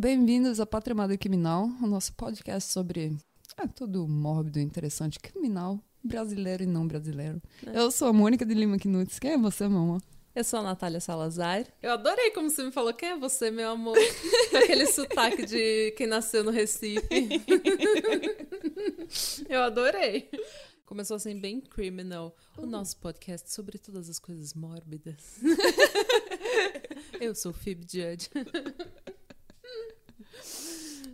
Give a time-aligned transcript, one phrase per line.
[0.00, 3.16] Bem-vindos a Patrimônio Criminal, o nosso podcast sobre
[3.56, 7.42] é, tudo mórbido, interessante, criminal, brasileiro e não brasileiro.
[7.66, 7.76] É.
[7.76, 9.18] Eu sou a Mônica de Lima Knuts.
[9.18, 10.00] Quem é você, mamãe?
[10.36, 11.66] Eu sou a Natália Salazar.
[11.82, 12.94] Eu adorei como você me falou.
[12.94, 13.98] Quem é você, meu amor?
[14.54, 17.02] Aquele sotaque de quem nasceu no Recife.
[19.50, 20.30] Eu adorei.
[20.86, 22.36] Começou assim, bem criminal.
[22.56, 25.40] O nosso podcast sobre todas as coisas mórbidas.
[27.20, 28.30] Eu sou Phoebe Judge.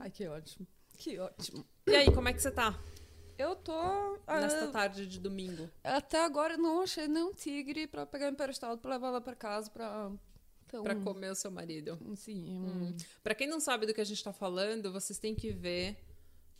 [0.04, 0.66] Ai, que ótimo.
[0.98, 1.64] Que ótimo.
[1.86, 2.78] E aí, como é que você tá?
[3.38, 3.72] Eu tô.
[3.72, 5.68] ah, Nesta tarde de domingo.
[5.82, 10.12] Até agora não achei nenhum tigre pra pegar emprestado pra levar lá pra casa pra.
[10.66, 11.98] Então, Pra comer o seu marido.
[12.16, 12.88] Sim, Hum.
[12.88, 15.96] um- Pra quem não sabe do que a gente tá falando, vocês têm que ver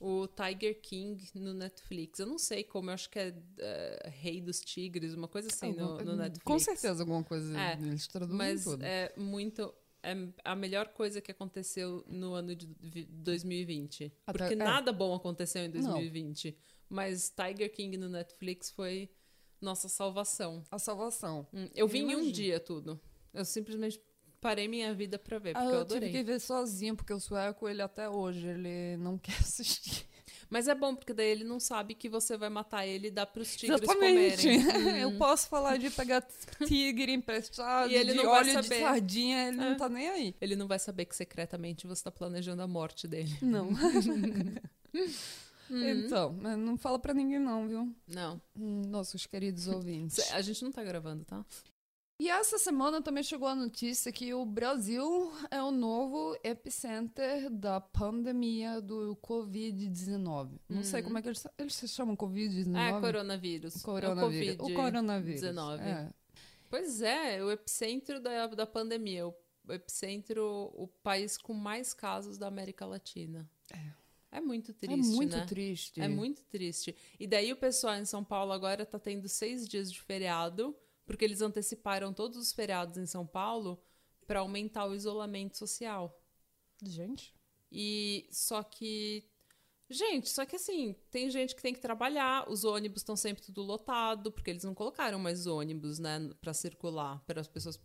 [0.00, 2.18] o Tiger King no Netflix.
[2.18, 5.72] Eu não sei como, eu acho que é eh, Rei dos Tigres, uma coisa assim
[5.74, 6.44] no, alguma- no Netflix.
[6.44, 8.82] Com certeza alguma coisa É, eles traduzem Mas tudo.
[8.84, 9.72] é muito.
[10.05, 14.12] É a melhor coisa que aconteceu no ano de vi- 2020.
[14.27, 14.56] Até- Porque é.
[14.56, 15.80] nada bom aconteceu em Não.
[15.80, 16.56] 2020.
[16.88, 19.11] Mas Tiger King no Netflix foi
[19.61, 20.62] nossa salvação.
[20.70, 21.46] A salvação.
[21.52, 23.00] Hum, Eu vi em um dia tudo.
[23.33, 24.00] Eu simplesmente
[24.41, 26.12] parei minha vida pra ver, Ah, porque eu eu tive adorei.
[26.12, 30.06] que ver sozinho, porque o sueco, ele até hoje, ele não quer assistir.
[30.50, 33.27] Mas é bom, porque daí ele não sabe que você vai matar ele e dar
[33.27, 34.42] pros tigres Exatamente.
[34.42, 35.00] comerem.
[35.03, 36.27] Eu posso falar de pegar
[36.67, 38.80] tigre emprestado, E ele de não vai óleo de saber.
[38.80, 39.61] sardinha, ele É.
[39.70, 40.34] não tá nem aí.
[40.41, 43.36] Ele não vai saber que secretamente você tá planejando a morte dele.
[43.42, 43.69] Não.
[45.70, 45.89] Uhum.
[45.89, 47.90] Então, não fala pra ninguém não, viu?
[48.07, 48.39] Não.
[48.55, 50.30] Hum, Nossos queridos ouvintes.
[50.33, 51.42] A gente não tá gravando, tá?
[52.20, 57.80] E essa semana também chegou a notícia que o Brasil é o novo epicenter da
[57.80, 60.61] pandemia do Covid-19.
[60.69, 61.07] Não sei Uhum.
[61.07, 62.77] como é que eles, eles se chamam Covid-19.
[62.77, 63.83] É, coronavírus.
[63.83, 64.58] Coronavírus.
[64.58, 65.41] É o o coronavírus.
[65.41, 65.83] 19.
[65.83, 66.11] É.
[66.70, 69.27] Pois é, o epicentro da, da pandemia.
[69.27, 69.35] O,
[69.73, 73.48] epicentro, o país com mais casos da América Latina.
[74.33, 74.41] É.
[74.41, 75.46] muito É triste, muito né?
[75.46, 76.01] triste.
[76.01, 76.95] É muito triste.
[77.19, 81.24] E daí o pessoal em São Paulo agora tá tendo seis dias de feriado, porque
[81.24, 83.82] eles anteciparam todos os feriados em São Paulo
[84.26, 86.18] para aumentar o isolamento social.
[86.82, 87.34] Gente.
[87.70, 89.28] E só que.
[89.90, 93.62] Gente, só que assim, tem gente que tem que trabalhar, os ônibus estão sempre tudo
[93.62, 97.78] lotado, porque eles não colocaram mais ônibus, né, para circular, para as pessoas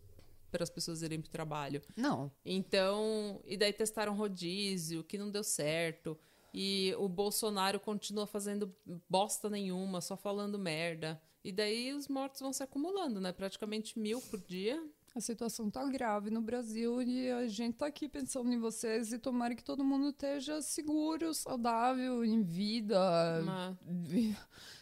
[0.50, 1.82] para as pessoas irem pro trabalho.
[1.96, 2.32] Não.
[2.44, 6.18] Então, e daí testaram rodízio, que não deu certo.
[6.54, 8.76] E o Bolsonaro continua fazendo
[9.08, 11.22] bosta nenhuma, só falando merda.
[11.50, 13.32] E daí os mortos vão se acumulando, né?
[13.32, 14.80] Praticamente mil por dia.
[15.16, 19.18] A situação tá grave no Brasil e a gente tá aqui pensando em vocês e
[19.18, 23.00] tomara que todo mundo esteja seguro, saudável, em vida.
[23.42, 23.80] Uma-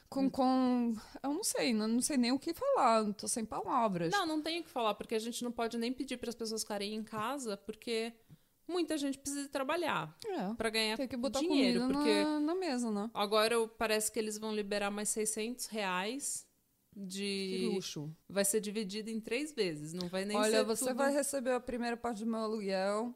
[0.10, 0.94] Com, com.
[1.24, 4.12] Eu não sei, não, não sei nem o que falar, tô sem palavras.
[4.12, 6.36] Não, não tenho o que falar, porque a gente não pode nem pedir para as
[6.36, 8.14] pessoas ficarem em casa, porque
[8.68, 10.54] muita gente precisa trabalhar É.
[10.54, 13.10] para ganhar Tem que botar dinheiro, comida porque na, na mesa, né?
[13.14, 16.47] agora parece que eles vão liberar mais 600 reais
[16.98, 18.16] Que de luxo.
[18.28, 20.98] vai ser dividido em três vezes, não vai nem Olha, você tudo...
[20.98, 23.14] vai receber a primeira parte do meu aluguel.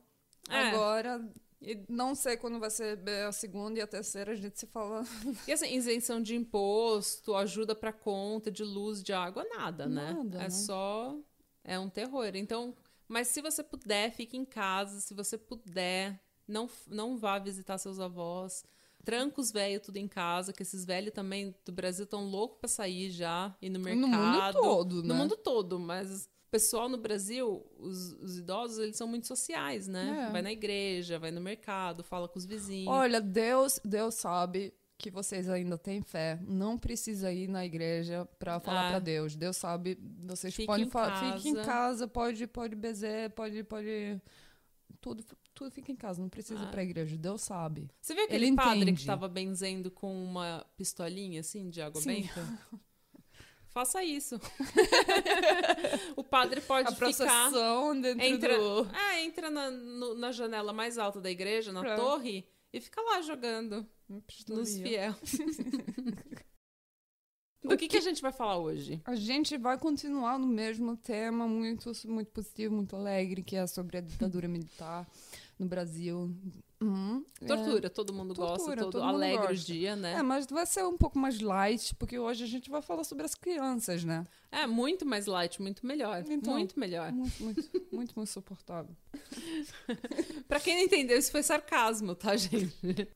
[0.49, 0.69] É.
[0.69, 1.27] Agora,
[1.61, 5.03] E, não sei quando vai ser a segunda e a terceira, a gente se fala.
[5.47, 10.11] e assim, isenção de imposto, ajuda para conta de luz, de água, nada, né?
[10.11, 10.49] Nada, é né?
[10.49, 11.15] só
[11.63, 12.35] é um terror.
[12.35, 12.75] Então,
[13.07, 17.99] mas se você puder, fique em casa, se você puder, não não vá visitar seus
[17.99, 18.63] avós.
[19.03, 22.67] Tranca os velhos tudo em casa, que esses velhos também do Brasil estão loucos para
[22.69, 24.07] sair já e no mercado.
[24.07, 25.07] No mundo todo, né?
[25.07, 29.87] No mundo todo, mas o pessoal no Brasil, os, os idosos, eles são muito sociais,
[29.87, 30.27] né?
[30.27, 30.31] É.
[30.31, 32.93] Vai na igreja, vai no mercado, fala com os vizinhos.
[32.93, 36.37] Olha, Deus, Deus sabe que vocês ainda têm fé.
[36.45, 38.89] Não precisa ir na igreja pra falar Ah.
[38.91, 39.35] pra Deus.
[39.35, 41.33] Deus sabe, vocês Fique podem em falar.
[41.37, 41.65] Fique em casa.
[41.67, 44.21] casa, pode, pode bezer, pode, pode.
[44.99, 45.23] Tudo,
[45.61, 46.71] tudo fica em casa, não precisa ir Ah.
[46.71, 47.15] pra igreja.
[47.17, 47.87] Deus sabe.
[48.01, 49.01] Você viu aquele Ele padre entende.
[49.01, 52.21] que tava benzendo com uma pistolinha, assim, de água Sim.
[52.23, 52.41] benta?
[53.69, 54.35] Faça isso.
[56.17, 57.51] o padre pode a ficar...
[58.01, 58.89] dentro Entra, do.
[58.93, 62.99] é, entra na, no- na janela mais alta da igreja, na Pra- torre, e fica
[63.01, 63.87] lá jogando
[64.49, 65.15] nos fiel.
[67.63, 68.99] Do que, que a gente vai falar hoje?
[69.05, 73.97] A gente vai continuar no mesmo tema, muito, muito positivo, muito alegre, que é sobre
[73.99, 75.07] a ditadura militar
[75.61, 76.35] no Brasil.
[76.81, 77.23] Uhum.
[77.39, 77.45] É.
[77.45, 79.65] Tortura, todo mundo gosta, Tortura, todo, todo mundo alegre o gosta.
[79.65, 80.13] dia, né?
[80.13, 83.23] É, mas vai ser um pouco mais light, porque hoje a gente vai falar sobre
[83.23, 84.25] as crianças, né?
[84.51, 86.23] É, muito mais light, muito melhor.
[86.27, 86.53] Então.
[86.53, 87.11] muito melhor.
[87.11, 88.95] Muito, muito, muito, muito suportável.
[90.49, 93.07] Pra quem não entendeu, isso foi sarcasmo, tá, gente?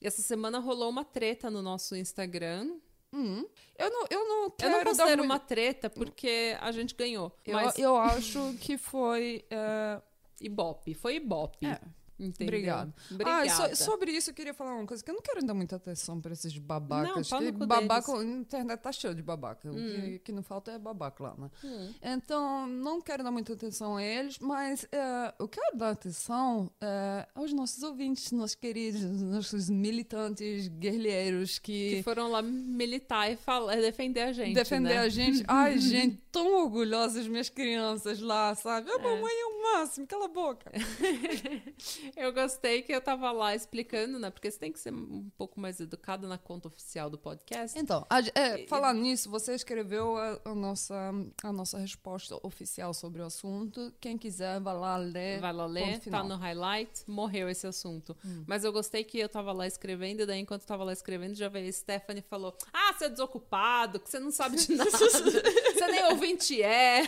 [0.00, 2.74] E essa semana rolou uma treta no nosso Instagram.
[3.12, 3.44] Hum.
[3.76, 7.36] Eu não, eu não Eu quero não dar considero uma treta porque a gente ganhou.
[7.44, 9.44] Eu, Mas eu acho que foi.
[9.50, 10.00] é,
[10.40, 11.66] Ibope, foi Ibope.
[11.66, 11.80] É.
[12.20, 12.46] Entendeu?
[12.48, 12.94] Obrigado.
[13.10, 13.46] Obrigada.
[13.50, 15.76] Ah, so- sobre isso eu queria falar uma coisa, que eu não quero dar muita
[15.76, 17.30] atenção para esses babacas.
[17.30, 19.68] Não, que babaca, a internet tá cheia de babaca.
[19.70, 19.76] O Hum.
[20.02, 21.50] que, que não falta é babaca lá, né?
[21.64, 21.92] Hum.
[22.02, 27.26] Então, não quero dar muita atenção a eles, mas é, eu quero dar atenção é,
[27.34, 33.76] aos nossos ouvintes, nossos queridos, nossos militantes guerrilheiros que, Que foram lá militar e falar,
[33.76, 34.54] defender a gente.
[34.54, 34.98] defender né?
[34.98, 35.42] a gente.
[35.48, 38.90] Ai, gente, tão orgulhosas minhas crianças lá, sabe?
[38.90, 40.70] A mamãe é o máximo, cala a boca.
[42.16, 44.30] Eu gostei que eu tava lá explicando, né?
[44.30, 47.78] Porque você tem que ser um pouco mais educado na conta oficial do podcast.
[47.78, 51.12] Então, a, é, falar nisso, você escreveu a, a nossa,
[51.42, 53.92] a nossa resposta oficial sobre o assunto.
[54.00, 55.40] Quem quiser, vai lá ler.
[55.40, 58.16] Vai lá ler, tá no highlight, morreu esse assunto.
[58.24, 58.44] Hum.
[58.46, 61.34] Mas eu gostei que eu tava lá escrevendo, e daí enquanto eu tava lá escrevendo,
[61.34, 64.74] já veio a Stephanie e falou: Ah, você é desocupado, que você não sabe de
[64.74, 67.02] nada, você nem ouvinte é.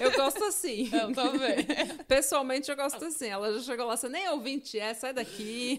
[0.00, 0.88] Eu gosto assim.
[0.92, 1.66] Eu também.
[2.06, 3.26] Pessoalmente, eu gosto assim.
[3.26, 5.78] Ela já chegou você nem ouvinte é, sai daqui.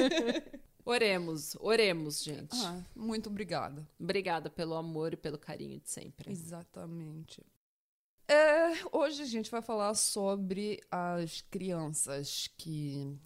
[0.84, 2.56] oremos, oremos, gente.
[2.64, 3.86] Ah, muito obrigada.
[3.98, 6.30] Obrigada pelo amor e pelo carinho de sempre.
[6.30, 7.42] Exatamente.
[8.28, 13.18] É, hoje a gente vai falar sobre as crianças que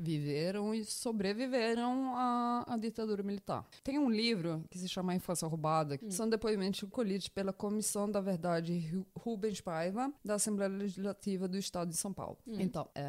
[0.00, 3.66] viveram e sobreviveram à, à ditadura militar.
[3.84, 8.20] Tem um livro que se chama Infância Roubada, que são depoimentos colhidos pela Comissão da
[8.20, 12.38] Verdade Ru- Rubens Paiva, da Assembleia Legislativa do Estado de São Paulo.
[12.46, 13.02] Então, é,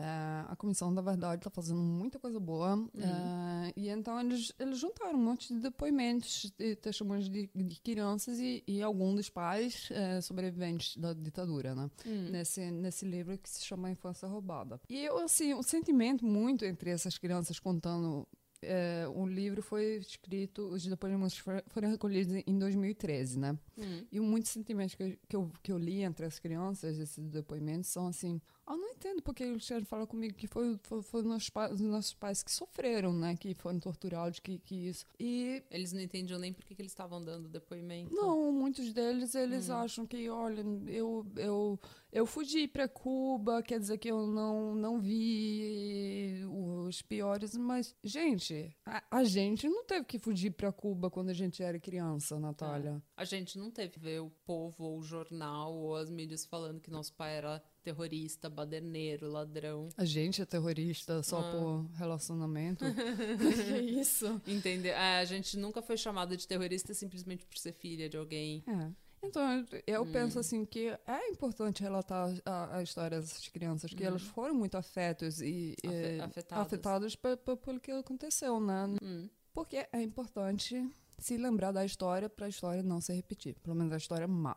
[0.47, 5.17] a Comissão da Verdade está fazendo muita coisa boa, é, e então eles, eles juntaram
[5.17, 10.19] um monte de depoimentos e testemunhos de, de crianças e, e alguns dos pais é,
[10.21, 11.89] sobreviventes da ditadura, né?
[12.31, 14.79] Nesse, nesse livro que se chama Infância Roubada.
[14.89, 18.27] E eu, assim, o sentimento muito entre essas crianças contando.
[18.63, 23.57] É, o livro foi escrito, os depoimentos for- foram recolhidos em 2013, né?
[23.75, 24.05] Hum.
[24.11, 27.89] E muitos sentimentos que eu, que, eu, que eu li entre as crianças, esses depoimentos,
[27.89, 28.39] são assim:
[28.69, 31.81] eu não entendo porque eles querem falar comigo que foi, foi, foi nossos pa- os
[31.81, 33.35] nossos pais que sofreram, né?
[33.35, 35.07] Que foram torturados, que, que isso.
[35.19, 38.13] E Eles não entendiam nem por que que eles estavam dando depoimento.
[38.13, 39.73] não, muitos deles eles Hum.
[39.77, 41.79] acham que, olha, eu, eu,
[42.11, 46.43] eu fugi para Cuba, quer dizer que eu não, não vi
[46.87, 51.33] os piores, mas, gente, a, a gente não teve que fugir para Cuba quando a
[51.33, 53.01] gente era criança, Natália.
[53.15, 56.79] A gente não teve que ver o povo ou o jornal ou as mídias falando
[56.81, 59.89] que nosso pai era terrorista, baderneiro, ladrão.
[59.97, 61.51] A gente é terrorista só Ah.
[61.51, 62.85] por relacionamento.
[62.85, 62.91] que
[63.99, 64.41] isso?
[64.45, 64.93] Entendeu?
[64.93, 68.63] É, a gente nunca foi chamada de terrorista simplesmente por ser filha de alguém.
[68.67, 68.91] É.
[69.23, 70.11] Então, eu- Hum.
[70.11, 74.75] penso assim que é importante relatar a, a história dessas crianças, que elas foram muito
[74.75, 75.89] afetos e, Hum.
[75.89, 76.65] Afe- e afetadas.
[76.65, 78.85] afetadas pe- pe- pelo que aconteceu, né?
[79.01, 79.29] Hum.
[79.53, 80.89] Porque é importante
[81.19, 84.55] se lembrar da história para a história não se repetir, pelo menos a história má.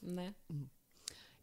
[0.00, 0.34] Né?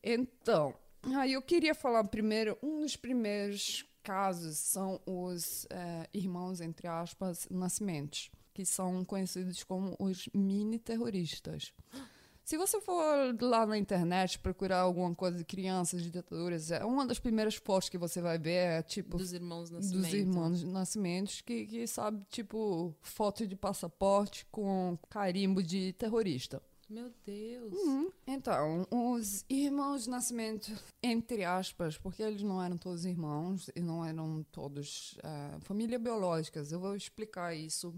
[0.02, 0.74] Então,
[1.16, 7.48] aí eu queria falar primeiro, um dos primeiros casos são os eh, irmãos, entre aspas,
[7.50, 11.74] nascimentos, que são conhecidos como os mini-terroristas.
[12.44, 17.06] Se você for lá na internet procurar alguma coisa de crianças de ditaduras, é uma
[17.06, 20.02] das primeiras fotos que você vai ver é tipo Dos irmãos Nascimento.
[20.04, 26.62] dos irmãos Nascimentos, que, que sabe, tipo, foto de passaporte com carimbo de terrorista.
[26.90, 27.74] Meu Deus.
[27.74, 28.12] Uhum.
[28.28, 30.70] Então, os irmãos Nascimento,
[31.02, 36.72] entre aspas, porque eles não eram todos irmãos e não eram todos ah, família biológicas,
[36.74, 37.96] eu vou explicar isso.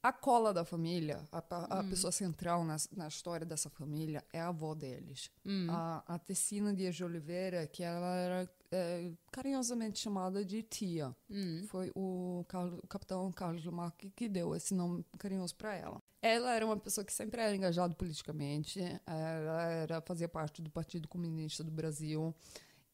[0.00, 1.38] A cola da família, a,
[1.80, 5.28] a pessoa central na, na história dessa família é a avó deles.
[5.44, 5.66] Hum.
[5.68, 11.14] A, a Tecina Dias de Oliveira, que ela era eh, carinhosamente chamada de tia.
[11.28, 11.64] Hum.
[11.68, 16.00] Foi o, Carlos- o capitão Carlos Lamarck que deu esse nome carinhoso para ela.
[16.22, 21.06] Ela era uma pessoa que sempre era engajada politicamente, ela era, fazia parte do Partido
[21.08, 22.34] Comunista do Brasil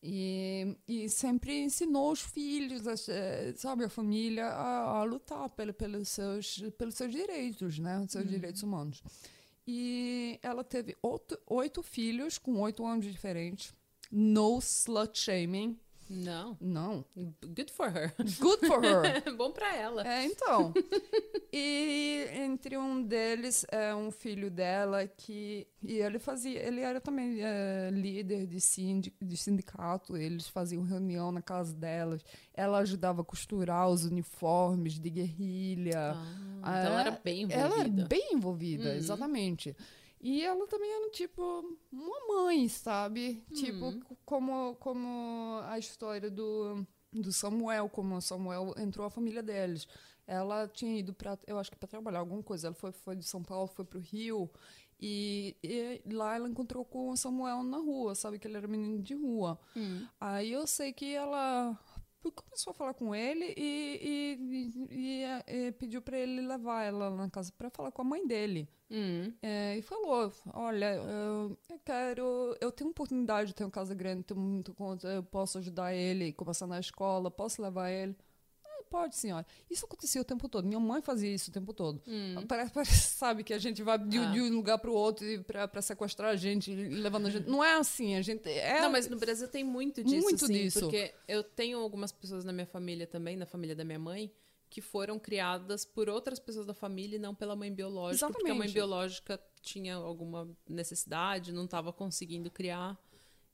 [0.06, 5.73] e, e sempre ensinou os filhos, as, eh, sabe, a família a, a lutar pelo,
[5.73, 9.02] pelos, seus, pelos seus direitos, né, os seus direitos humanos.
[9.66, 13.73] E ela teve oito, oito filhos com oito anos diferentes.
[14.12, 15.78] No slut shaming.
[16.08, 16.56] Não.
[16.61, 17.04] Não.
[17.42, 18.14] Good for her.
[18.40, 19.23] Good for her.
[19.37, 20.06] Bom pra ela.
[20.06, 20.73] É, então.
[21.52, 25.66] e entre um deles é um filho dela que.
[25.82, 26.61] E ele fazia.
[26.61, 28.58] Ele era também é, líder de,
[29.23, 30.16] de sindicato.
[30.16, 32.23] Eles faziam reunião na casa delas.
[32.52, 36.14] Ela ajudava a costurar os uniformes de guerrilha.
[36.62, 37.61] Ah, então ela era bem envolvida.
[37.66, 38.96] Ela era bem envolvida, Uhum.
[38.96, 39.76] exatamente.
[40.26, 41.43] E ela também era, tipo,
[41.93, 43.45] uma mãe, sabe?
[43.52, 44.00] Tipo, Uhum.
[44.00, 49.87] c- como, como a história do, do Samuel, como o Samuel entrou a família deles.
[50.26, 52.69] Ela tinha ido para, eu acho que para trabalhar alguma coisa.
[52.69, 54.50] Ela foi, foi de São Paulo, foi pro Rio.
[54.99, 58.38] E, e lá ela encontrou com o Samuel na rua, sabe?
[58.38, 59.61] Que ele era menino de rua.
[59.76, 60.07] Hum.
[60.19, 61.78] Aí eu sei que ela
[62.33, 67.28] começou a falar com ele e, e, e, e pediu para ele levar ela na
[67.31, 68.69] casa para falar com a mãe dele.
[68.90, 69.33] Hum.
[69.43, 72.57] É, e falou: Olha, eu, eu quero.
[72.61, 76.78] Eu tenho oportunidade uma casa grande, tenho muito conta, eu posso ajudar ele, começar na
[76.78, 78.16] escola, posso levar ele.
[78.90, 79.44] Pode, senhora.
[79.70, 80.66] Isso acontecia o tempo todo.
[80.66, 82.00] Minha mãe fazia isso o tempo todo.
[82.06, 82.44] Hum.
[82.46, 84.30] Parece, parece, sabe, que a gente vai de, Ah.
[84.30, 87.48] de um lugar para o outro para sequestrar a gente, levando a gente.
[87.48, 88.48] Não é assim, a gente.
[88.48, 90.80] É, Não, mas no Brasil tem muito disso, Muito sim, disso.
[90.80, 94.30] Porque eu tenho algumas pessoas na minha família também, na família da minha mãe,
[94.70, 98.54] que foram criadas por outras pessoas da família e não pela mãe biológica, porque a
[98.54, 98.74] mãe Exatamente.
[98.74, 102.98] biológica tinha alguma necessidade, não estava conseguindo criar,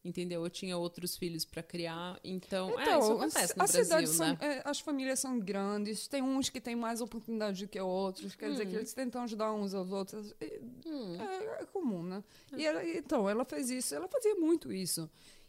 [0.04, 0.42] entendeu?
[0.44, 4.04] Eu tinha outros filhos para criar, então, é, isso acontece no as Brasil, né?
[4.06, 8.34] são, é, as famílias são grandes, tem uns que têm mais oportunidade do que outros,
[8.34, 10.34] quer dizer que eles tentam ajudar uns aos outros.
[10.40, 11.16] E- Hum.
[11.20, 12.24] É, é comum, né?
[12.56, 15.08] E ela- então, ela fez isso, ela fazia muito isso.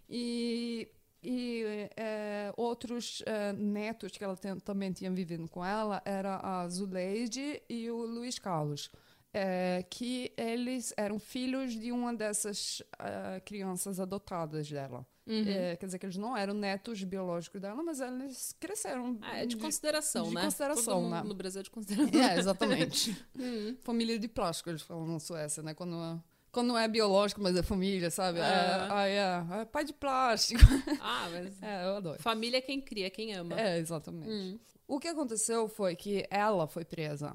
[0.10, 0.88] E,
[1.24, 1.64] e
[1.96, 7.62] é, outros é, netos que ela tem- também tinha vivido com ela era a Zuleide
[7.70, 8.92] e o Luiz Carlos.
[9.34, 15.06] É, que eles eram filhos de uma dessas é, crianças adotadas dela.
[15.26, 15.44] Uhum.
[15.48, 19.18] É, quer dizer que eles não eram netos biológicos dela, mas eles cresceram.
[19.22, 20.42] Ah, é de consideração, de né?
[20.44, 21.24] consideração, Todo mundo né?
[21.24, 22.22] no Brasil é de consideração.
[22.22, 23.16] É, exatamente.
[23.40, 23.76] Hum.
[23.82, 25.74] família de plástico, eles falam na Suécia, né?
[25.74, 26.22] Quando,
[26.52, 28.40] quando não é biológico, mas é família, sabe?
[28.40, 30.62] É, é, é pai de plástico.
[31.00, 32.22] Ah, mas É, eu adoro.
[32.22, 33.60] família é quem cria, quem ama.
[33.60, 34.30] É, exatamente.
[34.30, 34.60] Hum.
[34.88, 37.34] O que aconteceu foi que ela foi presa.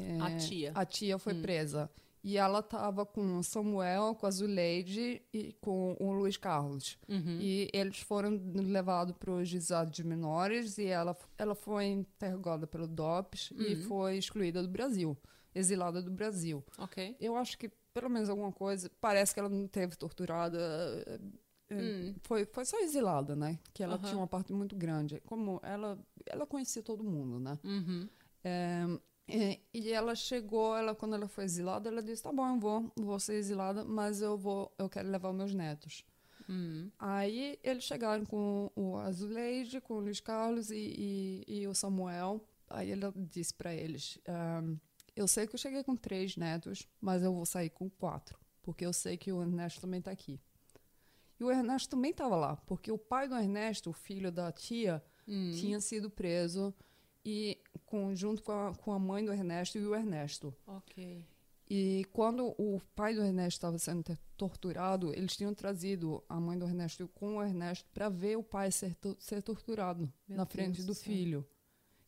[0.00, 0.72] É, A tia.
[0.74, 1.42] A tia foi Hum.
[1.42, 1.90] presa.
[2.22, 6.98] E ela estava com o Samuel, com a Zuleide e com o Luiz Carlos.
[7.08, 7.38] Uhum.
[7.40, 12.88] E eles foram levados para o juizado de menores e ela, ela foi interrogada pelo
[12.88, 13.82] DOPS e Uhum.
[13.82, 15.16] foi excluída do Brasil,
[15.54, 16.62] exilada do Brasil.
[16.76, 17.16] Ok.
[17.20, 18.90] Eu acho que pelo menos alguma coisa.
[19.00, 20.58] Parece que ela não teve torturada.
[21.06, 22.14] é, é, Hum.
[22.22, 23.58] Foi, foi só exilada, né?
[23.74, 24.02] Que ela Aham.
[24.04, 25.20] tinha uma parte muito grande.
[25.26, 27.58] Como ela, ela conhecia todo mundo, né?
[27.64, 28.08] Uhum.
[28.42, 28.86] É,
[29.28, 32.92] é, e ela chegou, ela quando ela foi exilada, ela disse: "Tá bom, eu vou,
[32.96, 36.04] vou ser exilada, mas eu vou, eu quero levar os meus netos".
[36.48, 36.90] Uhum.
[36.98, 42.42] Aí eles chegaram com o Azuleide, com o Luiz Carlos e, e, e o Samuel.
[42.70, 44.76] Aí ela disse para eles: ahm,
[45.14, 48.84] Eu sei que eu cheguei com três netos, mas eu vou sair com quatro, porque
[48.86, 50.40] eu sei que o Ernesto também tá aqui.
[51.38, 55.02] E o Ernesto também estava lá, porque o pai do Ernesto, o filho da tia,
[55.30, 55.52] Hum.
[55.52, 56.74] tinha sido preso
[57.30, 60.54] e com, junto com a, com a mãe do Ernesto e o Ernesto.
[60.66, 61.22] Ok.
[61.70, 64.02] E quando o pai do Ernesto estava sendo
[64.38, 68.70] torturado, eles tinham trazido a mãe do Ernesto com o Ernesto para ver o pai
[68.72, 71.04] ser, ser torturado Meu na frente Deus do do céu.
[71.04, 71.46] filho.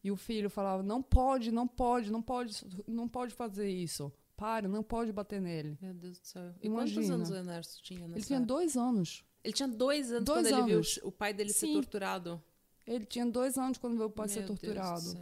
[0.03, 2.55] E o filho falava: não pode, não pode, não pode,
[2.89, 4.11] não pode fazer isso.
[4.35, 5.77] Para, não pode bater nele.
[5.83, 6.55] Meu Deus do céu.
[6.63, 7.15] E quantos Imagina.
[7.17, 9.23] anos o Ernesto tinha nessa Ele tinha dois anos.
[9.45, 10.99] Ele tinha dois anos Dois quando ele viu anos.
[11.03, 11.75] o pai dele ser Sim.
[11.75, 12.43] torturado.
[12.87, 15.17] Ele tinha dois anos quando veio o pai ser torturado.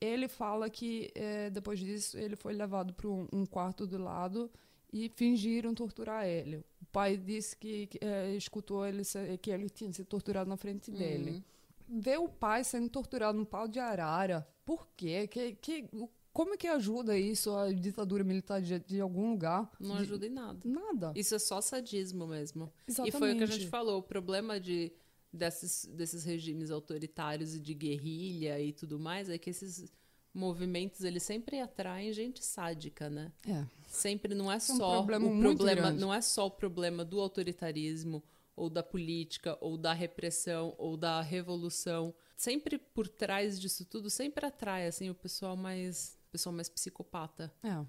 [0.00, 4.50] Ele fala que eh, depois disso ele foi levado para um, um quarto do lado
[4.92, 6.64] e fingiram torturar ele.
[6.80, 9.02] O pai disse que, que, eh, escutou ele
[9.42, 11.44] que ele tinha sido torturado na frente dele.
[11.88, 12.00] Uhum.
[12.00, 15.26] Ver o pai sendo torturado no pau de arara, por quê?
[15.26, 15.88] Que, que,
[16.32, 19.70] como é que ajuda isso a ditadura militar de, de algum lugar?
[19.80, 20.60] Não De- ajuda em nada.
[20.64, 21.12] Nada.
[21.16, 22.72] Isso é só sadismo mesmo.
[22.86, 23.14] Exatamente.
[23.14, 23.98] E foi o que a gente falou.
[23.98, 24.92] O problema de,
[25.32, 29.92] desses, desses regimes autoritários e de guerrilha e tudo mais é que esses
[30.32, 33.32] movimentos eles sempre atraem gente sádica, né?
[33.46, 33.64] É.
[33.88, 36.00] Sempre não é é um só problema o problema, grande.
[36.00, 38.22] não é só o problema do autoritarismo
[38.54, 42.14] ou da política ou da repressão ou da revolução.
[42.36, 47.52] Sempre por trás disso tudo sempre atrai assim o pessoal mais o pessoal mais psicopata.
[47.62, 47.84] É.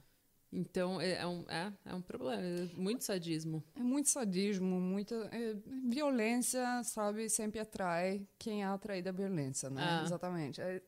[0.51, 3.63] Então é, é um é, é um problema, é muito sadismo.
[3.75, 5.55] É muito sadismo, muita é,
[5.88, 9.81] violência, sabe, sempre atrai quem é atraído à violência, né?
[9.81, 10.03] Ah.
[10.03, 10.60] Exatamente.
[10.62, 10.81] É,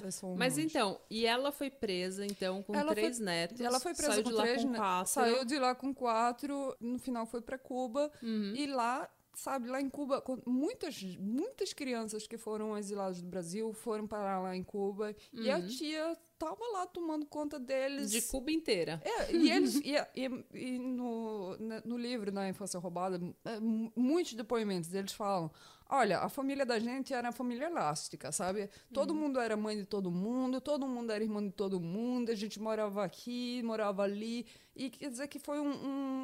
[0.00, 3.60] se são Mas então, e ela foi presa, então, com Ela três netos.
[3.60, 5.12] Ela foi presa saiu com de lá três, com quatro.
[5.12, 8.10] Saiu de lá com quatro, no final foi para Cuba.
[8.22, 8.54] Uhum.
[8.56, 14.06] E lá, sabe, lá em Cuba, muitas, muitas crianças que foram exiladas do Brasil foram
[14.06, 15.14] parar lá em Cuba.
[15.32, 18.10] E a tia tava lá tomando conta deles.
[18.10, 19.00] De Cuba inteira.
[19.04, 24.34] É, e eles e, e- e no, no livro na infância roubada é, mu- muitos
[24.34, 25.50] depoimentos eles falam
[25.88, 29.84] olha a família da gente era a família elástica sabe todo mundo era mãe de
[29.84, 34.44] todo mundo todo mundo era irmão de todo mundo a gente morava aqui morava ali
[34.74, 35.70] e quer dizer que foi um,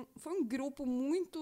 [0.01, 1.39] um- foi um grupo muito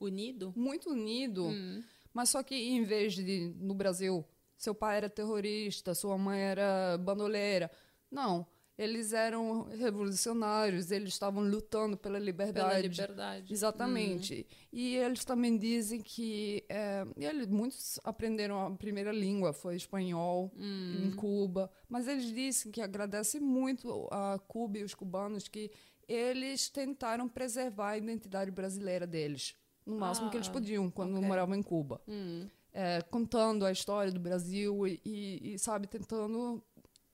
[0.00, 0.52] Unido.
[0.56, 1.82] muito unido Hum.
[2.14, 4.24] mas só que em vez de no Brasil
[4.56, 7.70] seu pai era terrorista, sua mãe era bandoleira,
[8.16, 8.46] não,
[8.78, 12.68] eles eram revolucionários, eles estavam lutando pela liberdade.
[12.68, 13.52] Pela liberdade.
[13.52, 14.34] Exatamente.
[14.34, 14.44] Uhum.
[14.72, 21.06] E eles também dizem que é, eles, muitos aprenderam a primeira língua, foi espanhol uhum.
[21.06, 25.70] em Cuba, mas eles dizem que agradecem muito a Cuba e os cubanos que
[26.06, 29.54] eles tentaram preservar a identidade brasileira deles,
[29.86, 31.26] no máximo ah, que eles ah, podiam quando okay.
[31.26, 32.00] moravam em Cuba.
[32.06, 32.48] Uhum.
[32.72, 36.62] É, contando a história do Brasil e, e, e sabe, tentando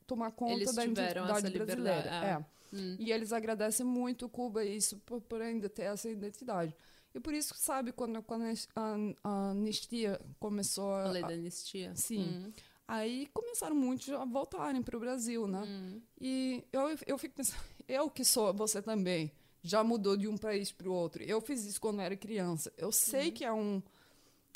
[0.06, 2.11] tomar conta eles da identidade brasileira.
[2.11, 2.26] Ah.
[2.26, 2.52] É.
[2.76, 2.97] Hum.
[2.99, 6.75] E eles agradecem muito Cuba isso por, por, ainda ter essa identidade.
[7.14, 8.44] E por isso, sabe, quando, quando
[8.75, 11.04] a, a anistia começou a.
[11.04, 11.92] A lei da anistia.
[11.94, 12.47] Sim.
[12.47, 12.52] Hum.
[12.88, 15.62] Aí começaram muitos a voltarem para o Brasil, né?
[15.62, 16.00] Hum.
[16.21, 19.30] E eu, eu fico pensando, eu que sou, você também,
[19.62, 21.23] já mudou de um país para o outro.
[21.23, 22.73] Eu fiz isso quando era criança.
[22.76, 23.32] Eu sei uhum.
[23.32, 23.82] que é um.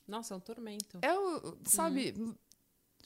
[0.09, 0.99] Nossa, é um tormento.
[1.03, 1.15] É,
[1.65, 2.35] sabe, uhum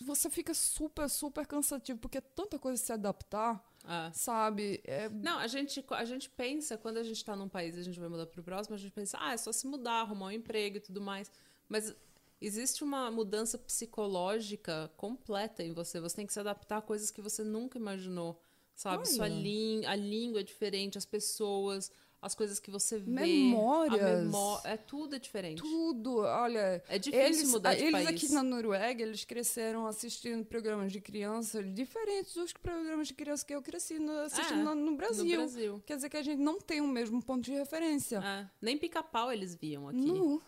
[0.04, 4.10] você fica super, super cansativo, porque é tanta coisa se adaptar, ah.
[4.12, 4.80] sabe?
[4.84, 5.08] É...
[5.08, 8.00] Não, a gente, a gente pensa, quando a gente está num país e a gente
[8.00, 10.30] vai mudar para o próximo, a gente pensa, ah, é só se mudar, arrumar um
[10.30, 11.30] emprego e tudo mais.
[11.68, 11.94] Mas
[12.40, 16.00] existe uma mudança psicológica completa em você.
[16.00, 18.42] Você tem que se adaptar a coisas que você nunca imaginou,
[18.74, 19.06] sabe?
[19.06, 21.92] Sua a língua é diferente, as pessoas,
[22.22, 23.10] as coisas que você vê.
[23.10, 24.24] Memórias.
[24.24, 25.60] Memó é tudo é diferente.
[25.60, 26.18] Tudo.
[26.18, 26.82] Olha.
[26.88, 28.08] É difícil eles, mudar de eles país.
[28.08, 33.44] Eles aqui na Noruega, eles cresceram assistindo programas de criança diferentes dos programas de criança
[33.44, 35.24] que eu cresci no, assistindo é, no, Brasil.
[35.24, 35.82] no, Brasil.
[35.86, 38.18] Quer dizer que a gente não tem o mesmo ponto de referência.
[38.18, 38.50] É.
[38.60, 39.98] Nem pica-pau eles viam aqui.
[39.98, 40.40] Não.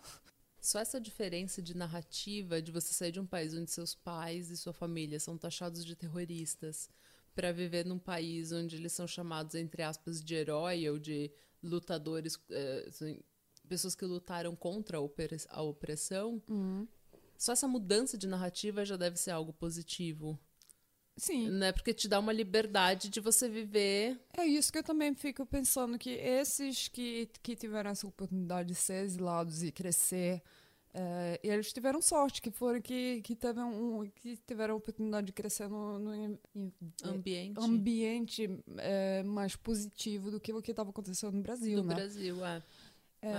[0.60, 4.56] Só essa diferença de narrativa de você sair de um país onde seus pais e
[4.56, 6.88] sua família são taxados de terroristas
[7.34, 12.38] para viver num país onde eles são chamados, entre aspas, de herói ou de lutadores,
[12.50, 13.20] é, assim,
[13.68, 16.86] pessoas que lutaram contra a opressão, uhum.
[17.38, 20.38] só essa mudança de narrativa já deve ser algo positivo.
[21.16, 21.50] Sim.
[21.50, 21.72] Né?
[21.72, 24.18] Porque te dá uma liberdade de você viver.
[24.36, 28.74] É isso que eu também fico pensando, que esses que, que tiveram essa oportunidade de
[28.74, 30.42] ser exilados e crescer
[30.94, 35.26] é, e eles tiveram sorte, que foram que, que, teve um, que tiveram a oportunidade
[35.26, 36.38] de crescer no, no em,
[37.02, 41.78] ambiente, ambiente é, mais positivo do que o que estava acontecendo no Brasil.
[41.78, 41.94] No né?
[41.94, 42.62] Brasil, é.
[43.22, 43.32] É,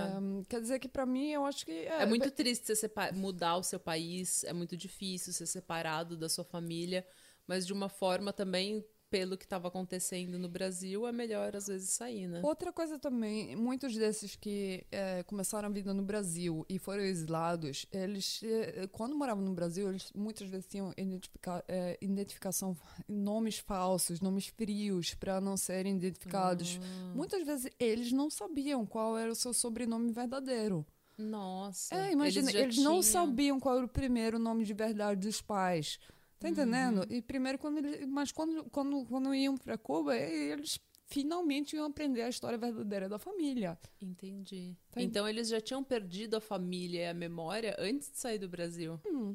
[0.48, 3.62] quer dizer que para mim eu acho que é, é muito triste você mudar o
[3.62, 7.06] seu país, é muito difícil ser separado da sua família,
[7.46, 8.82] mas de uma forma também
[9.14, 12.40] pelo que estava acontecendo no Brasil, é melhor às vezes sair, né?
[12.42, 17.86] Outra coisa também, muitos desses que é, começaram a vida no Brasil e foram exilados,
[17.92, 22.76] eles, é, quando moravam no Brasil, eles muitas vezes tinham identifica, é, identificação,
[23.08, 26.80] nomes falsos, nomes frios, para não serem identificados.
[26.82, 27.14] Ah.
[27.14, 30.84] Muitas vezes eles não sabiam qual era o seu sobrenome verdadeiro.
[31.16, 31.94] Nossa.
[31.94, 36.00] É, imagina, eles, eles não sabiam qual era o primeiro nome de verdade dos pais.
[36.44, 36.98] Tá entendendo?
[36.98, 37.16] Uhum.
[37.16, 42.20] E primeiro, quando eles, mas quando, quando, quando iam para Cuba, eles finalmente iam aprender
[42.20, 43.78] a história verdadeira da família.
[43.98, 44.76] Entendi.
[44.92, 48.46] Tá então eles já tinham perdido a família e a memória antes de sair do
[48.46, 49.00] Brasil.
[49.06, 49.34] Hum,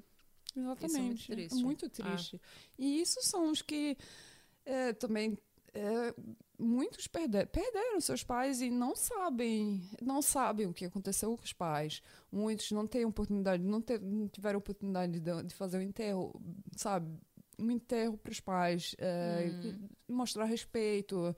[0.56, 1.32] exatamente.
[1.32, 1.58] Isso é muito triste.
[1.58, 2.42] É muito triste.
[2.44, 2.48] Ah.
[2.78, 3.98] E isso são os que
[4.64, 5.36] é, também
[5.74, 6.14] é,
[6.58, 11.54] muitos perder, perderam seus pais e não sabem, não sabem o que aconteceu com os
[11.54, 12.02] pais.
[12.32, 16.42] Muitos não têm oportunidade, não, ter, não tiveram oportunidade de, de, fazer um enterro,
[16.76, 17.12] sabe?
[17.58, 19.90] Um enterro para os pais, é, hum.
[20.08, 21.36] mostrar respeito.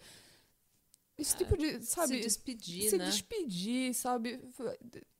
[1.18, 2.16] Esse tipo de, sabe?
[2.16, 3.06] Se despedir, se né?
[3.06, 4.40] despedir, sabe?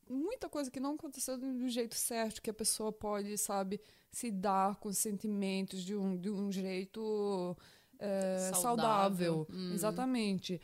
[0.08, 4.76] Muita coisa que não aconteceu do jeito certo, que a pessoa pode, sabe, se dar
[4.76, 7.56] com sentimentos de um, de um jeito
[8.02, 8.62] é, saudável.
[8.62, 9.46] saudável.
[9.50, 9.72] Hum.
[9.72, 10.60] Exatamente.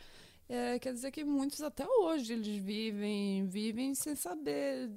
[0.49, 4.91] É, quer dizer que muitos até hoje eles vivem, vivem sem saber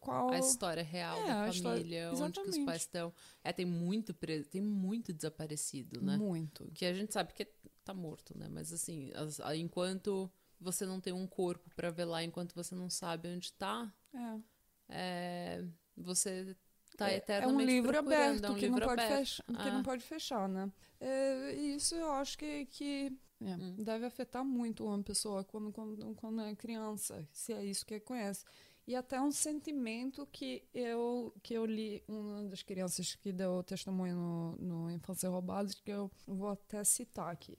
[0.00, 2.24] qual a história real é, da família, história...
[2.24, 3.12] onde que os pais estão.
[3.42, 6.16] É, tem muito preso, tem muito desaparecido, né?
[6.16, 6.70] Muito.
[6.74, 7.46] Que a gente sabe que
[7.84, 8.48] tá morto, né?
[8.50, 13.28] Mas assim, as, enquanto você não tem um corpo para velar, enquanto você não sabe
[13.28, 14.40] onde tá, é.
[14.88, 15.64] É,
[15.96, 16.56] você
[16.96, 19.18] tá é, é um livro aberto é um que, livro não pode aberto.
[19.18, 19.62] Fechar, ah.
[19.62, 20.72] que não pode fechar, né?
[21.00, 23.76] É, isso eu acho que, que é, hum.
[23.78, 28.44] deve afetar muito uma pessoa quando, quando, quando é criança, se é isso que conhece.
[28.86, 34.14] E até um sentimento que eu, que eu li, uma das crianças que deu testemunho
[34.14, 37.58] no, no Infância Roubada, que eu vou até citar aqui.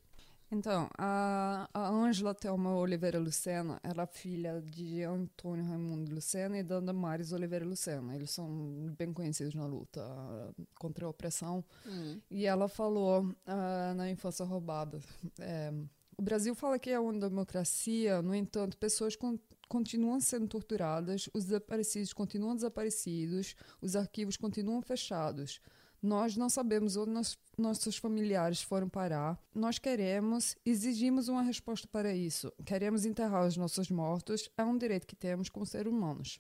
[0.58, 6.80] Então, a Ângela Thelma Oliveira Lucena era é filha de Antônio Raimundo Lucena e da
[6.80, 8.16] Damares Oliveira Lucena.
[8.16, 8.48] Eles são
[8.98, 10.02] bem conhecidos na luta
[10.80, 11.64] contra a opressão.
[11.86, 12.22] Hum.
[12.32, 15.02] E ela falou uh, na infância roubada.
[15.40, 15.74] É,
[16.18, 19.38] o Brasil fala que é uma democracia, no entanto, pessoas con
[19.68, 25.60] continuam sendo torturadas, os desaparecidos continuam desaparecidos, os arquivos continuam fechados.
[26.06, 29.40] Nós não sabemos onde nos, nossos familiares foram parar.
[29.56, 32.54] Nós queremos, exigimos uma resposta para isso.
[32.64, 34.48] Queremos enterrar os nossos mortos.
[34.56, 36.40] É um direito que temos como seres humanos.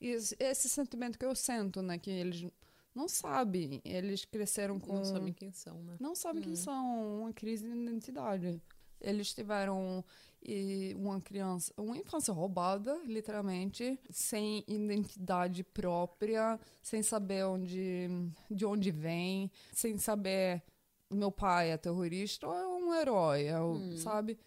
[0.00, 1.96] E esse, sentimento que eu sinto, né?
[1.96, 2.50] Que eles
[2.92, 3.80] não sabem.
[3.84, 4.94] Eles cresceram com.
[4.94, 5.96] Não sabem quem são, né?
[6.00, 7.20] Não sabem quem são.
[7.20, 8.60] Uma crise de identidade.
[9.00, 10.04] Eles tiveram
[10.42, 18.08] e uma criança, uma infância roubada, literalmente, sem identidade própria, sem saber onde,
[18.50, 20.62] de onde vem, sem saber
[21.10, 23.96] meu pai é terrorista ou é um herói, é o, Hum.
[23.96, 24.38] sabe?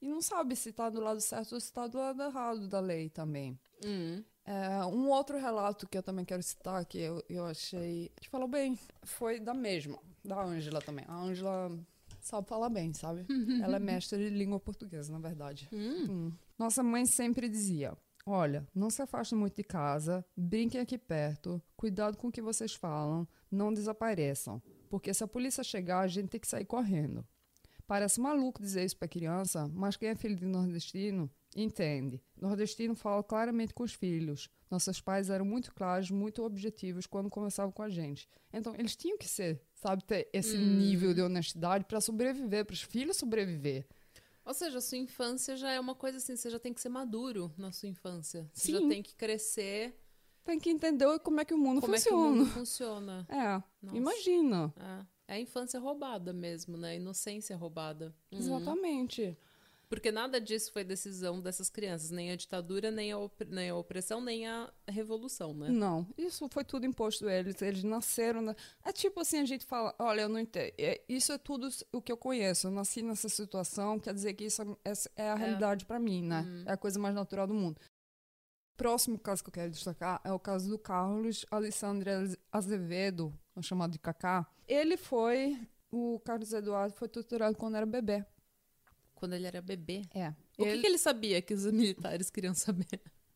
[0.00, 2.80] E não sabe se está do lado certo ou se está do lado errado da
[2.80, 3.58] lei também.
[3.84, 4.22] Hum.
[4.44, 8.48] É, um outro relato que eu também quero citar, que eu, eu achei que falou
[8.48, 11.04] bem, foi da mesma, da Ângela também.
[11.06, 11.70] A Ângela
[12.20, 13.26] sabe falar bem, sabe?
[13.62, 15.68] Ela é mestre de língua portuguesa, na verdade.
[15.72, 16.06] Hum.
[16.10, 16.32] Hum.
[16.58, 22.16] Nossa mãe sempre dizia: Olha, não se afaste muito de casa, brinquem aqui perto, cuidado
[22.16, 26.40] com o que vocês falam, não desapareçam, porque se a polícia chegar, a gente tem
[26.40, 27.26] que sair correndo.
[27.86, 32.22] Parece maluco dizer isso para criança, mas quem é filho de nordestino entende.
[32.36, 34.50] Nordestino fala claramente com os filhos.
[34.70, 38.28] Nossos pais eram muito claros, muito objetivos quando conversavam com a gente.
[38.52, 40.76] Então, eles tinham que ser, sabe, ter esse Hum.
[40.78, 43.86] nível de honestidade para sobreviver, para os filhos sobreviver.
[44.44, 46.88] Ou seja, a sua infância já é uma coisa assim, você já tem que ser
[46.88, 48.48] maduro na sua infância.
[48.52, 48.88] Você já Sim.
[48.88, 49.94] tem que crescer.
[50.44, 52.36] Tem que entender como é que o mundo Como é que o funciona.
[52.36, 53.26] mundo funciona.
[53.30, 53.96] É, Nossa.
[53.96, 54.72] imagina.
[54.78, 55.18] É.
[55.30, 56.92] É a infância roubada mesmo, né?
[56.92, 58.14] A inocência roubada.
[58.32, 58.38] Uhum.
[58.38, 59.36] Exatamente.
[59.88, 63.74] Porque nada disso foi decisão dessas crianças, nem a ditadura, nem a, op- nem a
[63.74, 65.70] opressão, nem a revolução, né?
[65.70, 67.60] Não, isso foi tudo imposto a eles.
[67.62, 68.42] Eles nasceram.
[68.42, 68.54] Na...
[68.84, 70.72] É tipo assim, a gente fala, olha, eu não entendo.
[70.76, 72.66] É- isso é tudo o que eu conheço.
[72.66, 76.40] Eu nasci nessa situação, quer dizer que isso é, é a realidade para mim, né?
[76.42, 76.64] Uhum.
[76.66, 77.80] É a coisa mais natural do mundo.
[78.76, 82.08] Próximo caso que eu quero destacar é o caso do Carlos Alessandro
[82.52, 84.46] Azevedo, chamado de Kaká.
[84.68, 85.58] Ele foi,
[85.90, 88.24] o Carlos Eduardo foi torturado quando era bebê.
[89.18, 90.02] Quando ele era bebê.
[90.14, 90.28] É.
[90.56, 92.86] O que, que ele sabia que os militares queriam saber?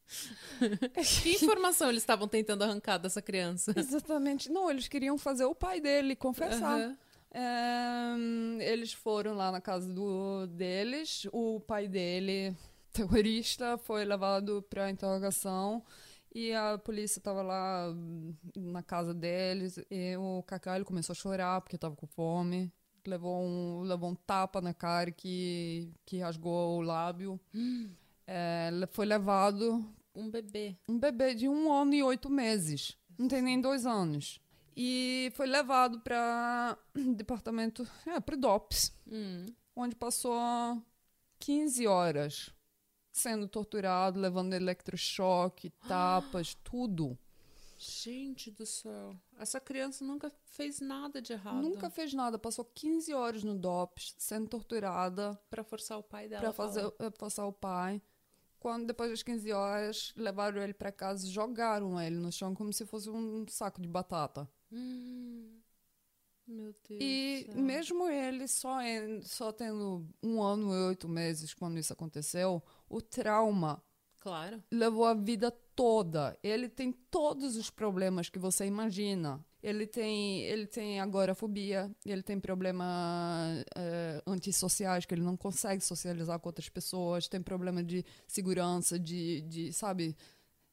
[1.23, 3.75] que informação eles estavam tentando arrancar dessa criança?
[3.77, 4.49] Exatamente.
[4.49, 6.79] Não, eles queriam fazer o pai dele confessar.
[6.79, 6.99] Aham.
[7.35, 11.27] É, eles foram lá na casa do, deles.
[11.33, 12.55] O pai dele,
[12.93, 15.83] terrorista, foi levado para interrogação.
[16.33, 19.81] E a polícia estava lá hum, na casa deles.
[19.91, 22.73] E o Kaká ele começou a chorar porque estava com fome.
[23.07, 27.41] Levou um, levou um tapa na cara que, que rasgou o lábio.
[28.25, 29.85] É, foi levado
[30.15, 30.77] Um bebê.
[30.89, 32.97] um bebê de um ano e oito meses.
[33.19, 34.41] Não tem nem dois anos.
[34.77, 36.79] E foi levado para
[37.17, 39.47] departamento, é, para DOPS, Hum.
[39.75, 40.41] onde passou
[41.41, 42.51] 15 horas
[43.11, 47.19] sendo torturado, levando eletrochoque, tapas, tudo.
[47.85, 49.17] Gente do céu.
[49.39, 51.61] Essa criança nunca fez nada de errado.
[51.63, 56.43] Nunca fez nada, passou 15 horas no DOPS sendo torturada Pra forçar o pai dela.
[56.43, 58.01] para fazer eh, passar o pai.
[58.61, 62.87] Quando depois das 15 horas levaram ele para casa, jogaram ele no chão como se
[62.87, 64.49] fosse um saco de batata.
[64.71, 65.59] Hum.
[66.47, 67.01] Meu Deus.
[67.03, 67.61] E céu.
[67.63, 73.01] mesmo ele só, em- só tendo um ano e oito meses quando isso aconteceu, o
[73.01, 73.83] trauma
[74.21, 74.63] Claro.
[74.71, 76.39] levou a vida toda.
[76.43, 79.45] Ele tem todos os problemas que você imagina.
[79.63, 86.39] Ele tem, ele tem agorafobia, ele tem problemas eh, antissociais, que ele não consegue socializar
[86.41, 90.17] com outras pessoas, tem problema de segurança, de, de, sabe,